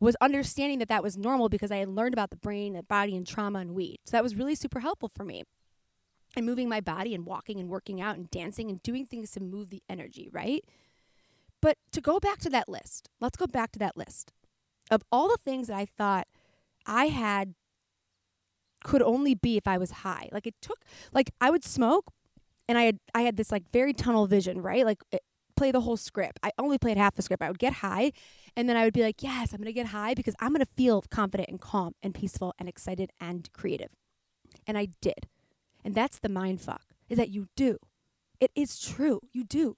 was 0.00 0.16
understanding 0.20 0.78
that 0.80 0.88
that 0.88 1.02
was 1.02 1.16
normal 1.16 1.48
because 1.48 1.70
I 1.70 1.76
had 1.76 1.88
learned 1.88 2.12
about 2.12 2.30
the 2.30 2.36
brain, 2.36 2.72
the 2.72 2.82
body, 2.82 3.16
and 3.16 3.26
trauma 3.26 3.60
and 3.60 3.72
weed. 3.72 3.98
So 4.04 4.16
that 4.16 4.22
was 4.22 4.34
really 4.34 4.54
super 4.54 4.80
helpful 4.80 5.08
for 5.08 5.24
me 5.24 5.44
and 6.36 6.44
moving 6.46 6.68
my 6.68 6.80
body 6.80 7.14
and 7.14 7.24
walking 7.24 7.60
and 7.60 7.68
working 7.68 8.00
out 8.00 8.16
and 8.16 8.30
dancing 8.30 8.68
and 8.70 8.82
doing 8.82 9.06
things 9.06 9.30
to 9.32 9.40
move 9.40 9.70
the 9.70 9.82
energy, 9.88 10.28
right? 10.32 10.64
But 11.60 11.78
to 11.92 12.00
go 12.00 12.18
back 12.18 12.38
to 12.40 12.50
that 12.50 12.68
list, 12.68 13.08
let's 13.20 13.36
go 13.36 13.46
back 13.46 13.70
to 13.72 13.78
that 13.78 13.96
list 13.96 14.32
of 14.90 15.02
all 15.12 15.28
the 15.28 15.38
things 15.38 15.68
that 15.68 15.76
I 15.76 15.86
thought 15.86 16.26
I 16.86 17.06
had 17.06 17.54
could 18.82 19.02
only 19.02 19.34
be 19.34 19.56
if 19.56 19.68
I 19.68 19.78
was 19.78 19.90
high. 19.90 20.28
Like 20.32 20.46
it 20.46 20.54
took 20.60 20.80
like 21.12 21.30
I 21.40 21.50
would 21.50 21.64
smoke 21.64 22.12
and 22.72 22.78
I 22.78 22.84
had 22.84 22.98
I 23.14 23.20
had 23.20 23.36
this 23.36 23.52
like 23.52 23.70
very 23.70 23.92
tunnel 23.92 24.26
vision, 24.26 24.62
right? 24.62 24.86
Like 24.86 25.02
it, 25.12 25.20
play 25.56 25.72
the 25.72 25.82
whole 25.82 25.98
script. 25.98 26.40
I 26.42 26.52
only 26.56 26.78
played 26.78 26.96
half 26.96 27.14
the 27.14 27.20
script. 27.20 27.42
I 27.42 27.48
would 27.48 27.58
get 27.58 27.74
high 27.74 28.12
and 28.56 28.66
then 28.66 28.78
I 28.78 28.84
would 28.84 28.94
be 28.94 29.02
like, 29.02 29.22
"Yes, 29.22 29.52
I'm 29.52 29.58
going 29.58 29.66
to 29.66 29.74
get 29.74 29.88
high 29.88 30.14
because 30.14 30.34
I'm 30.40 30.54
going 30.54 30.64
to 30.64 30.72
feel 30.74 31.04
confident 31.10 31.50
and 31.50 31.60
calm 31.60 31.92
and 32.02 32.14
peaceful 32.14 32.54
and 32.58 32.70
excited 32.70 33.10
and 33.20 33.52
creative." 33.52 33.90
And 34.66 34.78
I 34.78 34.88
did. 35.02 35.28
And 35.84 35.94
that's 35.94 36.18
the 36.18 36.30
mind 36.30 36.62
fuck, 36.62 36.94
is 37.10 37.18
that 37.18 37.28
you 37.28 37.48
do. 37.56 37.76
It 38.40 38.52
is 38.54 38.80
true. 38.80 39.20
You 39.32 39.44
do. 39.44 39.76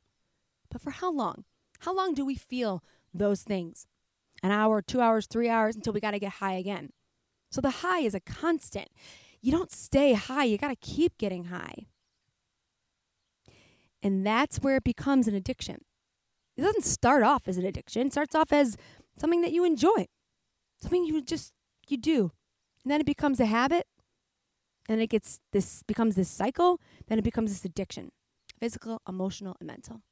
But 0.71 0.81
for 0.81 0.91
how 0.91 1.11
long? 1.11 1.45
How 1.81 1.93
long 1.93 2.15
do 2.15 2.25
we 2.25 2.37
feel 2.37 2.85
those 3.13 3.43
things? 3.43 3.89
An 4.41 4.53
hour, 4.53 4.83
two 4.83 5.01
hours, 5.01 5.27
three 5.27 5.49
hours 5.49 5.75
until 5.75 5.93
we 5.93 6.01
got 6.01 6.13
to 6.13 6.21
get 6.21 6.35
high 6.35 6.55
again. 6.55 6.91
So 7.51 7.61
the 7.61 7.83
high 7.83 8.01
is 8.01 8.15
a 8.15 8.21
constant. 8.21 8.89
You 9.41 9.51
don't 9.51 9.73
stay 9.73 10.13
high, 10.13 10.45
you 10.45 10.59
got 10.59 10.69
to 10.69 10.77
keep 10.77 11.19
getting 11.19 11.47
high. 11.47 11.87
And 14.05 14.25
that's 14.25 14.59
where 14.59 14.77
it 14.77 14.85
becomes 14.85 15.27
an 15.27 15.35
addiction. 15.35 15.79
It 16.57 16.63
doesn't 16.63 16.85
start 16.85 17.23
off 17.25 17.49
as 17.49 17.57
an 17.57 17.65
addiction, 17.65 18.07
it 18.07 18.13
starts 18.13 18.35
off 18.35 18.53
as 18.53 18.77
something 19.19 19.41
that 19.41 19.53
you 19.53 19.65
enjoy, 19.65 20.07
something 20.81 21.05
you 21.05 21.23
just 21.23 21.53
you 21.89 21.97
do. 21.97 22.31
And 22.85 22.93
then 22.93 23.01
it 23.01 23.07
becomes 23.07 23.41
a 23.41 23.47
habit, 23.47 23.87
and 24.89 25.01
it 25.01 25.09
gets 25.09 25.41
this 25.53 25.83
becomes 25.83 26.15
this 26.15 26.29
cycle, 26.29 26.81
then 27.09 27.19
it 27.19 27.25
becomes 27.25 27.51
this 27.51 27.65
addiction 27.65 28.11
physical, 28.61 29.01
emotional, 29.09 29.57
and 29.59 29.67
mental. 29.67 30.03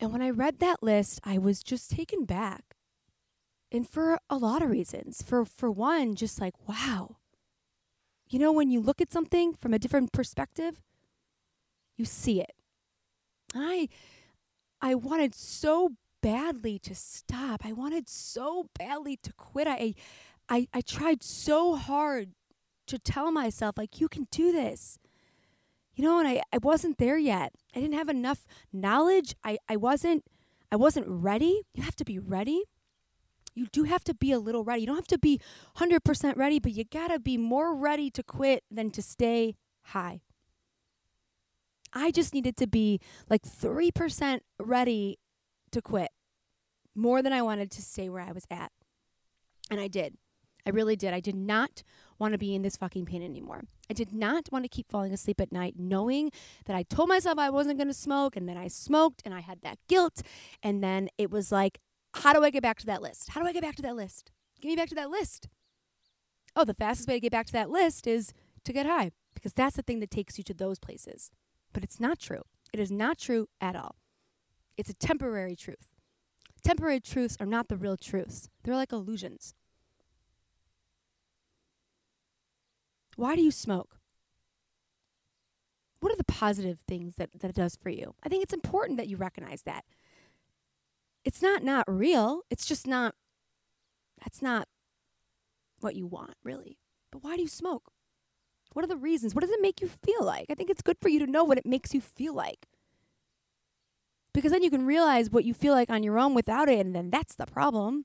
And 0.00 0.12
when 0.12 0.22
I 0.22 0.30
read 0.30 0.58
that 0.60 0.82
list, 0.82 1.20
I 1.24 1.38
was 1.38 1.62
just 1.62 1.90
taken 1.90 2.24
back. 2.24 2.76
And 3.70 3.88
for 3.88 4.18
a 4.30 4.36
lot 4.36 4.62
of 4.62 4.70
reasons. 4.70 5.22
For 5.22 5.44
for 5.44 5.70
one, 5.70 6.14
just 6.14 6.40
like, 6.40 6.54
wow. 6.68 7.16
You 8.34 8.40
know, 8.40 8.50
when 8.50 8.68
you 8.68 8.80
look 8.80 9.00
at 9.00 9.12
something 9.12 9.54
from 9.54 9.72
a 9.72 9.78
different 9.78 10.10
perspective, 10.10 10.82
you 11.96 12.04
see 12.04 12.40
it. 12.40 12.50
I 13.54 13.88
I 14.80 14.96
wanted 14.96 15.36
so 15.36 15.92
badly 16.20 16.80
to 16.80 16.96
stop. 16.96 17.64
I 17.64 17.70
wanted 17.70 18.08
so 18.08 18.70
badly 18.76 19.16
to 19.18 19.32
quit. 19.34 19.68
I 19.68 19.94
I, 20.48 20.66
I 20.74 20.80
tried 20.80 21.22
so 21.22 21.76
hard 21.76 22.30
to 22.88 22.98
tell 22.98 23.30
myself, 23.30 23.78
like, 23.78 24.00
you 24.00 24.08
can 24.08 24.26
do 24.32 24.50
this. 24.50 24.98
You 25.94 26.02
know, 26.02 26.18
and 26.18 26.26
I, 26.26 26.42
I 26.52 26.58
wasn't 26.58 26.98
there 26.98 27.16
yet. 27.16 27.52
I 27.72 27.78
didn't 27.78 27.94
have 27.94 28.08
enough 28.08 28.48
knowledge. 28.72 29.36
I, 29.44 29.58
I 29.68 29.76
wasn't 29.76 30.24
I 30.72 30.74
wasn't 30.74 31.06
ready. 31.06 31.62
You 31.72 31.84
have 31.84 31.94
to 31.94 32.04
be 32.04 32.18
ready. 32.18 32.64
You 33.54 33.66
do 33.72 33.84
have 33.84 34.04
to 34.04 34.14
be 34.14 34.32
a 34.32 34.38
little 34.38 34.64
ready. 34.64 34.80
You 34.80 34.86
don't 34.86 34.96
have 34.96 35.06
to 35.08 35.18
be 35.18 35.40
100% 35.76 36.36
ready, 36.36 36.58
but 36.58 36.72
you 36.72 36.84
got 36.84 37.08
to 37.08 37.18
be 37.18 37.36
more 37.36 37.74
ready 37.74 38.10
to 38.10 38.22
quit 38.22 38.64
than 38.70 38.90
to 38.90 39.02
stay 39.02 39.54
high. 39.82 40.20
I 41.92 42.10
just 42.10 42.34
needed 42.34 42.56
to 42.56 42.66
be 42.66 43.00
like 43.30 43.42
3% 43.42 44.40
ready 44.58 45.18
to 45.70 45.80
quit 45.80 46.10
more 46.94 47.22
than 47.22 47.32
I 47.32 47.42
wanted 47.42 47.70
to 47.72 47.82
stay 47.82 48.08
where 48.08 48.22
I 48.22 48.32
was 48.32 48.46
at. 48.50 48.72
And 49.70 49.80
I 49.80 49.88
did. 49.88 50.16
I 50.66 50.70
really 50.70 50.96
did. 50.96 51.12
I 51.12 51.20
did 51.20 51.36
not 51.36 51.82
want 52.18 52.32
to 52.32 52.38
be 52.38 52.54
in 52.54 52.62
this 52.62 52.76
fucking 52.76 53.04
pain 53.04 53.22
anymore. 53.22 53.64
I 53.90 53.92
did 53.92 54.12
not 54.12 54.48
want 54.50 54.64
to 54.64 54.68
keep 54.68 54.90
falling 54.90 55.12
asleep 55.12 55.40
at 55.40 55.52
night 55.52 55.74
knowing 55.76 56.30
that 56.64 56.74
I 56.74 56.84
told 56.84 57.08
myself 57.08 57.38
I 57.38 57.50
wasn't 57.50 57.78
going 57.78 57.88
to 57.88 57.94
smoke 57.94 58.34
and 58.36 58.48
then 58.48 58.56
I 58.56 58.68
smoked 58.68 59.22
and 59.24 59.34
I 59.34 59.40
had 59.40 59.60
that 59.62 59.78
guilt. 59.88 60.22
And 60.62 60.82
then 60.82 61.08
it 61.18 61.30
was 61.30 61.52
like, 61.52 61.80
how 62.14 62.32
do 62.32 62.42
I 62.42 62.50
get 62.50 62.62
back 62.62 62.78
to 62.78 62.86
that 62.86 63.02
list? 63.02 63.30
How 63.30 63.40
do 63.40 63.46
I 63.46 63.52
get 63.52 63.62
back 63.62 63.76
to 63.76 63.82
that 63.82 63.96
list? 63.96 64.30
Get 64.60 64.68
me 64.68 64.76
back 64.76 64.88
to 64.88 64.94
that 64.94 65.10
list. 65.10 65.48
Oh, 66.56 66.64
the 66.64 66.74
fastest 66.74 67.08
way 67.08 67.14
to 67.14 67.20
get 67.20 67.32
back 67.32 67.46
to 67.46 67.52
that 67.52 67.70
list 67.70 68.06
is 68.06 68.32
to 68.64 68.72
get 68.72 68.86
high 68.86 69.10
because 69.34 69.52
that's 69.52 69.76
the 69.76 69.82
thing 69.82 70.00
that 70.00 70.10
takes 70.10 70.38
you 70.38 70.44
to 70.44 70.54
those 70.54 70.78
places. 70.78 71.30
But 71.72 71.82
it's 71.82 71.98
not 71.98 72.18
true. 72.18 72.42
It 72.72 72.80
is 72.80 72.90
not 72.90 73.18
true 73.18 73.48
at 73.60 73.76
all. 73.76 73.96
It's 74.76 74.90
a 74.90 74.94
temporary 74.94 75.56
truth. 75.56 75.94
Temporary 76.62 77.00
truths 77.00 77.36
are 77.38 77.46
not 77.46 77.68
the 77.68 77.76
real 77.76 77.96
truths, 77.96 78.48
they're 78.62 78.74
like 78.74 78.92
illusions. 78.92 79.54
Why 83.16 83.36
do 83.36 83.42
you 83.42 83.50
smoke? 83.50 83.98
What 86.00 86.12
are 86.12 86.16
the 86.16 86.24
positive 86.24 86.80
things 86.88 87.16
that, 87.16 87.30
that 87.38 87.50
it 87.50 87.56
does 87.56 87.76
for 87.76 87.90
you? 87.90 88.14
I 88.22 88.28
think 88.28 88.42
it's 88.42 88.52
important 88.52 88.98
that 88.98 89.08
you 89.08 89.16
recognize 89.16 89.62
that. 89.62 89.84
It's 91.24 91.40
not 91.40 91.62
not 91.62 91.84
real. 91.88 92.42
It's 92.50 92.66
just 92.66 92.86
not, 92.86 93.14
that's 94.22 94.42
not 94.42 94.68
what 95.80 95.96
you 95.96 96.06
want, 96.06 96.34
really. 96.42 96.78
But 97.10 97.24
why 97.24 97.36
do 97.36 97.42
you 97.42 97.48
smoke? 97.48 97.90
What 98.72 98.84
are 98.84 98.88
the 98.88 98.96
reasons? 98.96 99.34
What 99.34 99.42
does 99.42 99.50
it 99.50 99.62
make 99.62 99.80
you 99.80 99.88
feel 99.88 100.24
like? 100.24 100.46
I 100.50 100.54
think 100.54 100.68
it's 100.68 100.82
good 100.82 100.98
for 101.00 101.08
you 101.08 101.18
to 101.20 101.26
know 101.26 101.44
what 101.44 101.58
it 101.58 101.66
makes 101.66 101.94
you 101.94 102.00
feel 102.00 102.34
like. 102.34 102.66
Because 104.34 104.50
then 104.50 104.64
you 104.64 104.70
can 104.70 104.84
realize 104.84 105.30
what 105.30 105.44
you 105.44 105.54
feel 105.54 105.74
like 105.74 105.90
on 105.90 106.02
your 106.02 106.18
own 106.18 106.34
without 106.34 106.68
it, 106.68 106.84
and 106.84 106.94
then 106.94 107.08
that's 107.08 107.36
the 107.36 107.46
problem. 107.46 108.04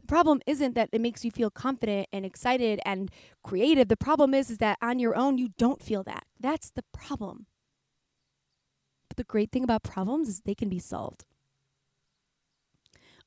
The 0.00 0.06
problem 0.06 0.40
isn't 0.46 0.76
that 0.76 0.90
it 0.92 1.00
makes 1.00 1.24
you 1.24 1.32
feel 1.32 1.50
confident 1.50 2.08
and 2.12 2.24
excited 2.24 2.78
and 2.86 3.10
creative. 3.42 3.88
The 3.88 3.96
problem 3.96 4.32
is 4.32 4.48
is 4.48 4.58
that 4.58 4.78
on 4.80 5.00
your 5.00 5.16
own 5.16 5.38
you 5.38 5.48
don't 5.58 5.82
feel 5.82 6.04
that. 6.04 6.24
That's 6.38 6.70
the 6.70 6.84
problem. 6.92 7.46
But 9.08 9.16
the 9.16 9.24
great 9.24 9.50
thing 9.50 9.64
about 9.64 9.82
problems 9.82 10.28
is 10.28 10.42
they 10.42 10.54
can 10.54 10.68
be 10.68 10.78
solved. 10.78 11.24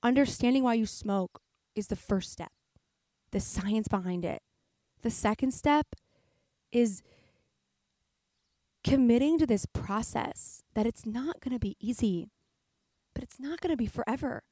Understanding 0.01 0.63
why 0.63 0.75
you 0.75 0.86
smoke 0.86 1.41
is 1.75 1.88
the 1.88 1.96
first 1.96 2.32
step. 2.32 2.51
The 3.32 3.39
science 3.39 3.88
behind 3.88 4.25
it. 4.25 4.41
The 5.01 5.12
second 5.12 5.51
step 5.53 5.88
is 6.72 7.01
committing 8.84 9.38
to 9.39 9.46
this 9.46 9.65
process 9.65 10.63
that 10.74 10.86
it's 10.86 11.06
not 11.06 11.41
going 11.41 11.53
to 11.53 11.60
be 11.60 11.75
easy, 11.79 12.29
but 13.13 13.24
it's 13.24 13.39
not 13.39 13.60
going 13.62 13.72
to 13.72 13.77
be 13.77 13.88
forever. 13.88 14.44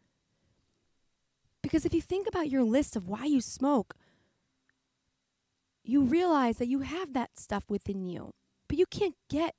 Because 1.61 1.85
if 1.85 1.93
you 1.93 2.01
think 2.01 2.27
about 2.27 2.49
your 2.49 2.63
list 2.63 2.95
of 2.95 3.07
why 3.07 3.25
you 3.25 3.41
smoke, 3.41 3.95
you 5.83 6.01
realize 6.03 6.57
that 6.57 6.67
you 6.67 6.81
have 6.81 7.13
that 7.13 7.39
stuff 7.39 7.65
within 7.69 8.03
you. 8.03 8.33
but 8.67 8.77
you 8.77 8.85
can't 8.85 9.15
get 9.29 9.55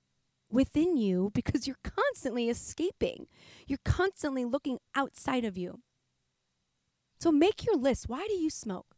within 0.50 0.97
you 0.97 1.31
because 1.35 1.67
you're 1.67 1.76
constantly 1.83 2.49
escaping. 2.49 3.26
You're 3.67 3.78
constantly 3.85 4.45
looking 4.45 4.78
outside 4.95 5.45
of 5.45 5.59
you. 5.59 5.81
So 7.21 7.33
make 7.33 7.67
your 7.67 7.76
list. 7.76 8.09
Why 8.09 8.26
do 8.28 8.35
you 8.35 8.50
smoke? 8.50 8.97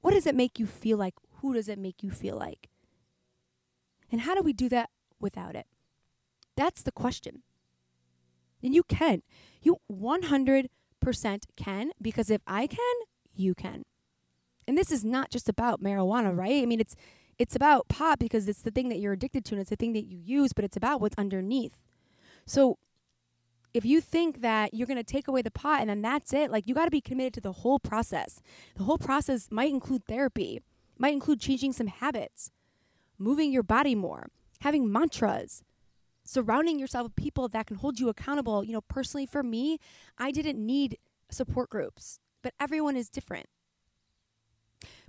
What 0.00 0.12
does 0.12 0.26
it 0.26 0.34
make 0.34 0.58
you 0.58 0.66
feel 0.66 0.98
like? 0.98 1.14
Who 1.40 1.54
does 1.54 1.68
it 1.68 1.78
make 1.78 2.02
you 2.02 2.10
feel 2.10 2.36
like? 2.36 2.68
And 4.10 4.22
how 4.22 4.34
do 4.34 4.42
we 4.42 4.52
do 4.52 4.68
that 4.70 4.90
without 5.20 5.54
it? 5.54 5.66
That's 6.56 6.82
the 6.82 6.92
question. 6.92 7.42
And 8.62 8.74
you 8.74 8.82
can. 8.82 9.22
You 9.62 9.78
100% 9.90 10.68
can 11.56 11.90
because 12.00 12.30
if 12.30 12.42
I 12.46 12.66
can, 12.66 12.78
you 13.34 13.54
can. 13.54 13.84
And 14.66 14.76
this 14.76 14.90
is 14.90 15.04
not 15.04 15.30
just 15.30 15.48
about 15.48 15.82
marijuana, 15.82 16.36
right? 16.36 16.62
I 16.62 16.66
mean, 16.66 16.80
it's 16.80 16.96
it's 17.40 17.56
about 17.56 17.88
pot 17.88 18.18
because 18.18 18.46
it's 18.48 18.60
the 18.60 18.70
thing 18.70 18.90
that 18.90 18.98
you're 18.98 19.14
addicted 19.14 19.46
to 19.46 19.54
and 19.54 19.62
it's 19.62 19.70
the 19.70 19.76
thing 19.76 19.94
that 19.94 20.04
you 20.04 20.18
use, 20.18 20.52
but 20.52 20.62
it's 20.62 20.76
about 20.76 21.00
what's 21.00 21.14
underneath. 21.16 21.86
So 22.44 22.76
if 23.72 23.82
you 23.82 24.02
think 24.02 24.42
that 24.42 24.74
you're 24.74 24.86
going 24.86 24.98
to 24.98 25.02
take 25.02 25.26
away 25.26 25.40
the 25.40 25.50
pot 25.50 25.80
and 25.80 25.88
then 25.88 26.02
that's 26.02 26.34
it, 26.34 26.50
like 26.50 26.68
you 26.68 26.74
got 26.74 26.84
to 26.84 26.90
be 26.90 27.00
committed 27.00 27.32
to 27.34 27.40
the 27.40 27.52
whole 27.52 27.78
process. 27.78 28.42
The 28.76 28.84
whole 28.84 28.98
process 28.98 29.48
might 29.50 29.70
include 29.70 30.04
therapy, 30.04 30.60
might 30.98 31.14
include 31.14 31.40
changing 31.40 31.72
some 31.72 31.86
habits, 31.86 32.50
moving 33.18 33.50
your 33.50 33.62
body 33.62 33.94
more, 33.94 34.26
having 34.60 34.92
mantras, 34.92 35.62
surrounding 36.22 36.78
yourself 36.78 37.04
with 37.04 37.16
people 37.16 37.48
that 37.48 37.66
can 37.66 37.78
hold 37.78 37.98
you 37.98 38.10
accountable. 38.10 38.62
You 38.62 38.74
know, 38.74 38.82
personally 38.82 39.24
for 39.24 39.42
me, 39.42 39.78
I 40.18 40.30
didn't 40.30 40.58
need 40.58 40.98
support 41.30 41.70
groups, 41.70 42.20
but 42.42 42.52
everyone 42.60 42.98
is 42.98 43.08
different. 43.08 43.46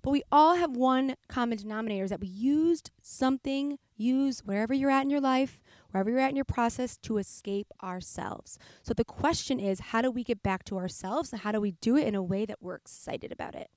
But 0.01 0.11
we 0.11 0.23
all 0.31 0.55
have 0.55 0.75
one 0.75 1.15
common 1.27 1.57
denominator 1.57 2.05
is 2.05 2.09
that 2.09 2.21
we 2.21 2.27
used 2.27 2.89
something, 3.01 3.77
use 3.95 4.39
wherever 4.43 4.73
you're 4.73 4.89
at 4.89 5.03
in 5.03 5.11
your 5.11 5.21
life, 5.21 5.61
wherever 5.91 6.09
you're 6.09 6.19
at 6.19 6.31
in 6.31 6.35
your 6.35 6.45
process 6.45 6.97
to 6.97 7.17
escape 7.17 7.67
ourselves. 7.83 8.57
So 8.81 8.93
the 8.93 9.05
question 9.05 9.59
is, 9.59 9.79
how 9.79 10.01
do 10.01 10.09
we 10.09 10.23
get 10.23 10.41
back 10.41 10.63
to 10.65 10.77
ourselves 10.77 11.31
and 11.31 11.41
how 11.41 11.51
do 11.51 11.61
we 11.61 11.71
do 11.73 11.97
it 11.97 12.07
in 12.07 12.15
a 12.15 12.23
way 12.23 12.45
that 12.45 12.61
we're 12.61 12.75
excited 12.75 13.31
about 13.31 13.53
it? 13.53 13.69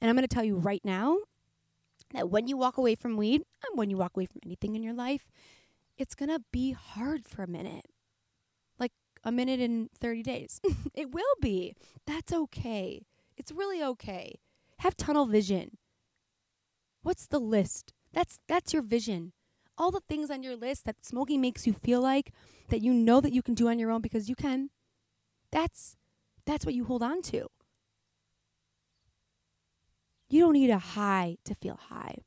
And 0.00 0.10
I'm 0.10 0.16
going 0.16 0.26
to 0.26 0.34
tell 0.34 0.44
you 0.44 0.56
right 0.56 0.84
now 0.84 1.18
that 2.12 2.28
when 2.28 2.48
you 2.48 2.56
walk 2.56 2.76
away 2.76 2.94
from 2.94 3.16
weed 3.16 3.42
and 3.64 3.78
when 3.78 3.90
you 3.90 3.96
walk 3.96 4.16
away 4.16 4.26
from 4.26 4.40
anything 4.44 4.74
in 4.74 4.82
your 4.82 4.94
life, 4.94 5.28
it's 5.96 6.14
going 6.14 6.28
to 6.28 6.42
be 6.52 6.72
hard 6.72 7.26
for 7.26 7.42
a 7.42 7.48
minute. 7.48 7.86
Like 8.78 8.92
a 9.24 9.30
minute 9.32 9.60
in 9.60 9.88
30 9.98 10.22
days. 10.22 10.60
it 10.94 11.12
will 11.12 11.24
be. 11.40 11.74
That's 12.06 12.32
okay. 12.32 13.06
It's 13.36 13.52
really 13.52 13.82
okay. 13.82 14.40
Have 14.78 14.96
tunnel 14.96 15.26
vision. 15.26 15.78
What's 17.02 17.26
the 17.26 17.38
list? 17.38 17.92
That's 18.12 18.40
that's 18.48 18.72
your 18.72 18.82
vision. 18.82 19.32
All 19.78 19.90
the 19.90 20.00
things 20.08 20.30
on 20.30 20.42
your 20.42 20.56
list 20.56 20.84
that 20.86 21.04
smoking 21.04 21.40
makes 21.40 21.66
you 21.66 21.72
feel 21.72 22.00
like 22.00 22.32
that 22.70 22.82
you 22.82 22.92
know 22.92 23.20
that 23.20 23.32
you 23.32 23.42
can 23.42 23.54
do 23.54 23.68
on 23.68 23.78
your 23.78 23.90
own 23.90 24.00
because 24.00 24.28
you 24.28 24.34
can. 24.34 24.70
That's 25.52 25.96
that's 26.44 26.64
what 26.64 26.74
you 26.74 26.84
hold 26.84 27.02
on 27.02 27.22
to. 27.22 27.48
You 30.28 30.40
don't 30.40 30.54
need 30.54 30.70
a 30.70 30.78
high 30.78 31.36
to 31.44 31.54
feel 31.54 31.78
high. 31.88 32.18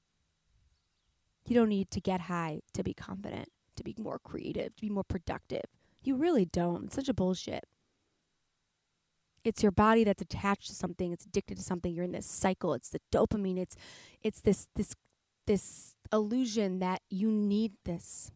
You 1.45 1.55
don't 1.55 1.69
need 1.69 1.89
to 1.91 1.99
get 1.99 2.21
high 2.21 2.61
to 2.73 2.83
be 2.83 2.93
confident, 2.93 3.49
to 3.75 3.83
be 3.83 3.95
more 3.97 4.19
creative, 4.19 4.75
to 4.75 4.81
be 4.81 4.89
more 4.89 5.03
productive. 5.03 5.65
You 6.03 6.15
really 6.15 6.45
don't. 6.45 6.85
It's 6.85 6.95
such 6.95 7.09
a 7.09 7.13
bullshit 7.13 7.65
it's 9.43 9.63
your 9.63 9.71
body 9.71 10.03
that's 10.03 10.21
attached 10.21 10.67
to 10.67 10.75
something 10.75 11.11
it's 11.11 11.25
addicted 11.25 11.57
to 11.57 11.63
something 11.63 11.93
you're 11.93 12.05
in 12.05 12.11
this 12.11 12.25
cycle 12.25 12.73
it's 12.73 12.89
the 12.89 12.99
dopamine 13.11 13.57
it's 13.57 13.75
it's 14.21 14.41
this 14.41 14.67
this 14.75 14.95
this 15.49 15.95
illusion 16.13 16.77
that 16.77 17.01
you 17.09 17.31
need 17.31 17.73
this. 17.83 18.31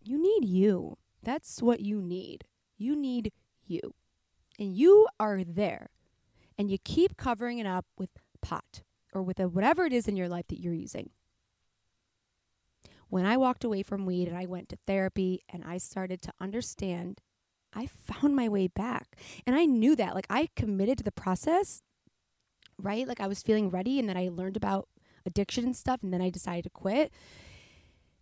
You 0.00 0.16
need 0.16 0.48
you. 0.48 0.96
That's 1.24 1.60
what 1.60 1.80
you 1.80 2.00
need. 2.00 2.44
You 2.78 2.94
need 2.94 3.32
you. 3.66 3.94
And 4.60 4.76
you 4.76 5.08
are 5.18 5.42
there. 5.42 5.88
And 6.56 6.70
you 6.70 6.78
keep 6.78 7.16
covering 7.16 7.58
it 7.58 7.66
up 7.66 7.86
with 7.98 8.10
pot 8.40 8.82
or 9.12 9.24
with 9.24 9.40
a, 9.40 9.48
whatever 9.48 9.84
it 9.84 9.92
is 9.92 10.06
in 10.06 10.16
your 10.16 10.28
life 10.28 10.46
that 10.50 10.60
you're 10.60 10.72
using. 10.72 11.10
When 13.08 13.26
i 13.26 13.36
walked 13.36 13.64
away 13.64 13.82
from 13.82 14.06
weed 14.06 14.28
and 14.28 14.38
i 14.38 14.46
went 14.46 14.68
to 14.68 14.78
therapy 14.86 15.42
and 15.48 15.64
i 15.64 15.78
started 15.78 16.22
to 16.22 16.32
understand 16.40 17.20
I 17.74 17.86
found 17.86 18.36
my 18.36 18.48
way 18.48 18.68
back. 18.68 19.16
And 19.46 19.56
I 19.56 19.64
knew 19.64 19.96
that. 19.96 20.14
Like 20.14 20.26
I 20.28 20.48
committed 20.56 20.98
to 20.98 21.04
the 21.04 21.12
process, 21.12 21.82
right? 22.78 23.06
Like 23.06 23.20
I 23.20 23.26
was 23.26 23.42
feeling 23.42 23.70
ready 23.70 23.98
and 23.98 24.08
then 24.08 24.16
I 24.16 24.28
learned 24.28 24.56
about 24.56 24.88
addiction 25.24 25.64
and 25.64 25.76
stuff 25.76 26.02
and 26.02 26.12
then 26.12 26.22
I 26.22 26.30
decided 26.30 26.64
to 26.64 26.70
quit. 26.70 27.12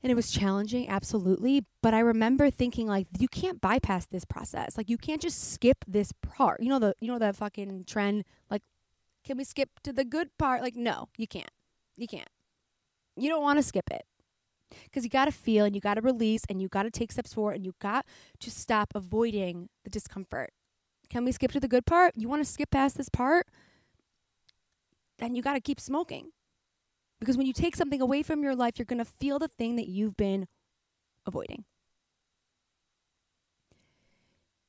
And 0.02 0.10
it 0.10 0.14
was 0.14 0.30
challenging, 0.30 0.88
absolutely. 0.88 1.66
But 1.82 1.92
I 1.92 2.00
remember 2.00 2.50
thinking 2.50 2.86
like 2.86 3.06
you 3.18 3.28
can't 3.28 3.60
bypass 3.60 4.06
this 4.06 4.24
process. 4.24 4.78
Like 4.78 4.88
you 4.88 4.96
can't 4.96 5.20
just 5.20 5.52
skip 5.52 5.84
this 5.86 6.12
part. 6.22 6.62
You 6.62 6.70
know 6.70 6.78
the 6.78 6.94
you 7.00 7.08
know 7.08 7.18
the 7.18 7.32
fucking 7.32 7.84
trend 7.84 8.24
like 8.50 8.62
can 9.24 9.36
we 9.36 9.44
skip 9.44 9.68
to 9.82 9.92
the 9.92 10.04
good 10.04 10.30
part? 10.38 10.62
Like 10.62 10.76
no, 10.76 11.08
you 11.18 11.26
can't. 11.26 11.50
You 11.96 12.06
can't. 12.06 12.28
You 13.16 13.28
don't 13.28 13.42
want 13.42 13.58
to 13.58 13.62
skip 13.62 13.90
it 13.90 14.06
because 14.84 15.04
you 15.04 15.10
got 15.10 15.26
to 15.26 15.32
feel 15.32 15.64
and 15.64 15.74
you 15.74 15.80
got 15.80 15.94
to 15.94 16.00
release 16.00 16.42
and 16.48 16.60
you 16.60 16.68
got 16.68 16.84
to 16.84 16.90
take 16.90 17.12
steps 17.12 17.34
forward 17.34 17.56
and 17.56 17.64
you 17.64 17.74
got 17.80 18.06
to 18.40 18.50
stop 18.50 18.92
avoiding 18.94 19.68
the 19.84 19.90
discomfort. 19.90 20.52
Can 21.08 21.24
we 21.24 21.32
skip 21.32 21.52
to 21.52 21.60
the 21.60 21.68
good 21.68 21.86
part? 21.86 22.14
You 22.16 22.28
want 22.28 22.44
to 22.44 22.50
skip 22.50 22.70
past 22.70 22.96
this 22.96 23.08
part? 23.08 23.46
Then 25.18 25.34
you 25.34 25.42
got 25.42 25.54
to 25.54 25.60
keep 25.60 25.80
smoking. 25.80 26.30
Because 27.18 27.36
when 27.36 27.46
you 27.46 27.52
take 27.52 27.76
something 27.76 28.00
away 28.00 28.22
from 28.22 28.42
your 28.42 28.56
life, 28.56 28.78
you're 28.78 28.86
going 28.86 28.98
to 28.98 29.04
feel 29.04 29.38
the 29.38 29.48
thing 29.48 29.76
that 29.76 29.88
you've 29.88 30.16
been 30.16 30.46
avoiding. 31.26 31.64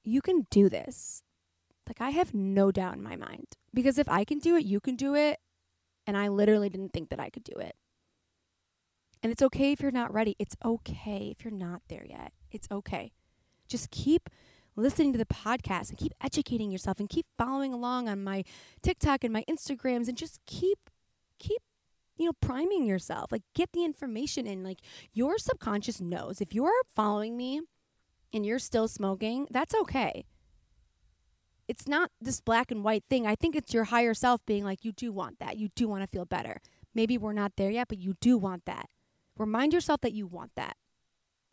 You 0.03 0.21
can 0.21 0.47
do 0.49 0.67
this. 0.67 1.23
Like, 1.87 2.01
I 2.01 2.09
have 2.09 2.33
no 2.33 2.71
doubt 2.71 2.95
in 2.95 3.03
my 3.03 3.15
mind. 3.15 3.47
Because 3.73 3.97
if 3.97 4.09
I 4.09 4.25
can 4.25 4.39
do 4.39 4.55
it, 4.55 4.65
you 4.65 4.79
can 4.79 4.95
do 4.95 5.15
it. 5.15 5.39
And 6.05 6.17
I 6.17 6.27
literally 6.27 6.69
didn't 6.69 6.91
think 6.91 7.09
that 7.09 7.19
I 7.19 7.29
could 7.29 7.43
do 7.43 7.53
it. 7.57 7.75
And 9.23 9.31
it's 9.31 9.41
okay 9.41 9.71
if 9.71 9.81
you're 9.81 9.91
not 9.91 10.13
ready. 10.13 10.35
It's 10.39 10.55
okay 10.65 11.33
if 11.37 11.43
you're 11.43 11.53
not 11.53 11.81
there 11.89 12.05
yet. 12.07 12.33
It's 12.51 12.67
okay. 12.71 13.11
Just 13.67 13.91
keep 13.91 14.29
listening 14.75 15.11
to 15.11 15.19
the 15.19 15.25
podcast 15.25 15.89
and 15.89 15.97
keep 15.97 16.13
educating 16.21 16.71
yourself 16.71 16.99
and 16.99 17.09
keep 17.09 17.25
following 17.37 17.73
along 17.73 18.07
on 18.07 18.23
my 18.23 18.43
TikTok 18.81 19.23
and 19.23 19.33
my 19.33 19.43
Instagrams 19.49 20.07
and 20.07 20.17
just 20.17 20.39
keep 20.45 20.89
keep 21.39 21.61
you 22.17 22.25
know 22.25 22.33
priming 22.41 22.85
yourself. 22.85 23.31
Like 23.31 23.43
get 23.53 23.71
the 23.73 23.83
information 23.83 24.47
in. 24.47 24.63
Like 24.63 24.79
your 25.13 25.37
subconscious 25.37 26.01
knows 26.01 26.41
if 26.41 26.53
you're 26.53 26.71
following 26.95 27.37
me 27.37 27.61
and 28.33 28.45
you're 28.45 28.59
still 28.59 28.87
smoking, 28.87 29.47
that's 29.51 29.75
okay. 29.75 30.25
It's 31.67 31.87
not 31.87 32.11
this 32.19 32.41
black 32.41 32.71
and 32.71 32.83
white 32.83 33.05
thing. 33.05 33.25
I 33.25 33.35
think 33.35 33.55
it's 33.55 33.73
your 33.73 33.85
higher 33.85 34.13
self 34.13 34.45
being 34.45 34.63
like 34.63 34.83
you 34.83 34.91
do 34.91 35.11
want 35.11 35.39
that. 35.39 35.57
You 35.57 35.69
do 35.75 35.87
want 35.87 36.03
to 36.03 36.07
feel 36.07 36.25
better. 36.25 36.59
Maybe 36.93 37.17
we're 37.17 37.33
not 37.33 37.53
there 37.55 37.69
yet, 37.69 37.87
but 37.87 37.99
you 37.99 38.15
do 38.19 38.37
want 38.37 38.65
that. 38.65 38.87
Remind 39.41 39.73
yourself 39.73 40.01
that 40.01 40.13
you 40.13 40.27
want 40.27 40.51
that. 40.55 40.77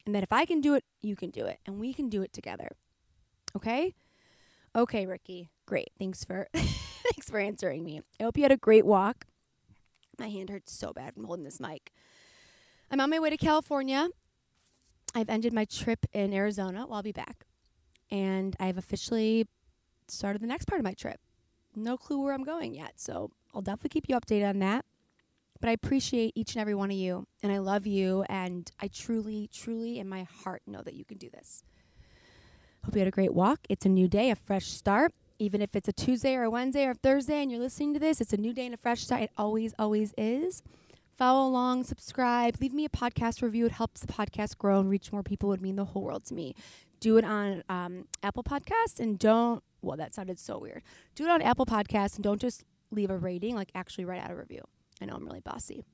And 0.04 0.14
that 0.14 0.22
if 0.22 0.30
I 0.30 0.44
can 0.44 0.60
do 0.60 0.74
it, 0.74 0.84
you 1.00 1.16
can 1.16 1.30
do 1.30 1.46
it. 1.46 1.58
And 1.64 1.80
we 1.80 1.94
can 1.94 2.10
do 2.10 2.22
it 2.22 2.34
together. 2.34 2.68
Okay? 3.56 3.94
Okay, 4.76 5.06
Ricky. 5.06 5.48
Great. 5.66 5.88
Thanks 5.98 6.22
for 6.22 6.48
thanks 6.54 7.30
for 7.30 7.38
answering 7.38 7.84
me. 7.84 8.02
I 8.20 8.24
hope 8.24 8.36
you 8.36 8.42
had 8.42 8.52
a 8.52 8.58
great 8.58 8.84
walk. 8.84 9.24
My 10.18 10.28
hand 10.28 10.50
hurts 10.50 10.72
so 10.72 10.92
bad 10.92 11.14
from 11.14 11.24
holding 11.24 11.44
this 11.44 11.60
mic. 11.60 11.92
I'm 12.90 13.00
on 13.00 13.08
my 13.08 13.18
way 13.18 13.30
to 13.30 13.36
California. 13.38 14.08
I've 15.14 15.30
ended 15.30 15.54
my 15.54 15.64
trip 15.64 16.04
in 16.12 16.34
Arizona. 16.34 16.86
Well, 16.86 16.96
I'll 16.96 17.02
be 17.02 17.12
back. 17.12 17.46
And 18.10 18.54
I've 18.60 18.76
officially 18.76 19.46
started 20.08 20.42
the 20.42 20.46
next 20.46 20.66
part 20.66 20.80
of 20.80 20.84
my 20.84 20.94
trip. 20.94 21.20
No 21.74 21.96
clue 21.96 22.20
where 22.22 22.34
I'm 22.34 22.44
going 22.44 22.74
yet. 22.74 22.94
So 22.96 23.30
I'll 23.54 23.62
definitely 23.62 23.90
keep 23.90 24.08
you 24.08 24.16
updated 24.18 24.48
on 24.48 24.58
that. 24.58 24.84
But 25.60 25.70
I 25.70 25.72
appreciate 25.72 26.32
each 26.36 26.54
and 26.54 26.60
every 26.60 26.74
one 26.74 26.90
of 26.90 26.96
you, 26.96 27.26
and 27.42 27.50
I 27.50 27.58
love 27.58 27.86
you, 27.86 28.24
and 28.28 28.70
I 28.80 28.88
truly, 28.88 29.50
truly, 29.52 29.98
in 29.98 30.08
my 30.08 30.22
heart, 30.22 30.62
know 30.66 30.82
that 30.82 30.94
you 30.94 31.04
can 31.04 31.18
do 31.18 31.28
this. 31.30 31.64
Hope 32.84 32.94
you 32.94 33.00
had 33.00 33.08
a 33.08 33.12
great 33.12 33.34
walk. 33.34 33.60
It's 33.68 33.84
a 33.84 33.88
new 33.88 34.08
day, 34.08 34.30
a 34.30 34.36
fresh 34.36 34.66
start. 34.66 35.12
Even 35.40 35.60
if 35.60 35.76
it's 35.76 35.88
a 35.88 35.92
Tuesday 35.92 36.34
or 36.34 36.44
a 36.44 36.50
Wednesday 36.50 36.84
or 36.86 36.92
a 36.92 36.94
Thursday 36.94 37.42
and 37.42 37.50
you're 37.50 37.60
listening 37.60 37.94
to 37.94 38.00
this, 38.00 38.20
it's 38.20 38.32
a 38.32 38.36
new 38.36 38.52
day 38.52 38.66
and 38.66 38.74
a 38.74 38.78
fresh 38.78 39.02
start. 39.02 39.22
It 39.22 39.30
always, 39.36 39.74
always 39.78 40.12
is. 40.16 40.62
Follow 41.12 41.48
along, 41.48 41.84
subscribe, 41.84 42.56
leave 42.60 42.72
me 42.72 42.84
a 42.84 42.88
podcast 42.88 43.42
review. 43.42 43.66
It 43.66 43.72
helps 43.72 44.00
the 44.00 44.12
podcast 44.12 44.56
grow 44.58 44.78
and 44.78 44.88
reach 44.88 45.12
more 45.12 45.24
people. 45.24 45.48
It 45.48 45.54
would 45.54 45.62
mean 45.62 45.76
the 45.76 45.86
whole 45.86 46.02
world 46.02 46.24
to 46.26 46.34
me. 46.34 46.54
Do 47.00 47.16
it 47.16 47.24
on 47.24 47.64
um, 47.68 48.06
Apple 48.22 48.44
Podcasts 48.44 49.00
and 49.00 49.18
don't, 49.18 49.62
well, 49.82 49.96
that 49.96 50.14
sounded 50.14 50.38
so 50.38 50.58
weird. 50.58 50.82
Do 51.14 51.24
it 51.24 51.30
on 51.30 51.42
Apple 51.42 51.66
Podcasts 51.66 52.14
and 52.14 52.24
don't 52.24 52.40
just 52.40 52.64
leave 52.90 53.10
a 53.10 53.16
rating, 53.16 53.54
like 53.56 53.70
actually 53.74 54.04
write 54.04 54.22
out 54.22 54.30
a 54.30 54.36
review. 54.36 54.62
I 55.00 55.06
know 55.06 55.14
I'm 55.14 55.26
really 55.26 55.40
bossy. 55.40 55.84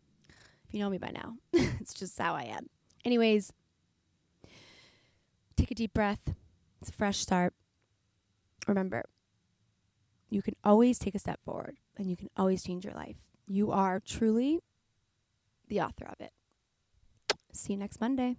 If 0.67 0.75
you 0.75 0.81
know 0.81 0.91
me 0.91 0.99
by 0.99 1.11
now, 1.11 1.37
it's 1.53 1.95
just 1.95 2.19
how 2.19 2.35
I 2.35 2.45
am. 2.45 2.69
Anyways, 3.05 3.53
take 5.57 5.71
a 5.71 5.75
deep 5.75 5.93
breath. 5.93 6.35
It's 6.81 6.91
a 6.91 6.93
fresh 6.93 7.19
start. 7.19 7.55
Remember, 8.67 9.05
you 10.31 10.43
can 10.43 10.57
always 10.65 10.99
take 10.99 11.15
a 11.15 11.19
step 11.19 11.41
forward 11.45 11.77
and 11.97 12.11
you 12.11 12.17
can 12.17 12.31
always 12.37 12.63
change 12.63 12.85
your 12.85 12.95
life. 12.95 13.17
You 13.47 13.71
are 13.71 14.01
truly 14.01 14.61
the 15.69 15.81
author 15.81 16.07
of 16.07 16.21
it. 16.21 16.33
See 17.53 17.75
you 17.75 17.79
next 17.79 18.01
Monday. 18.01 18.37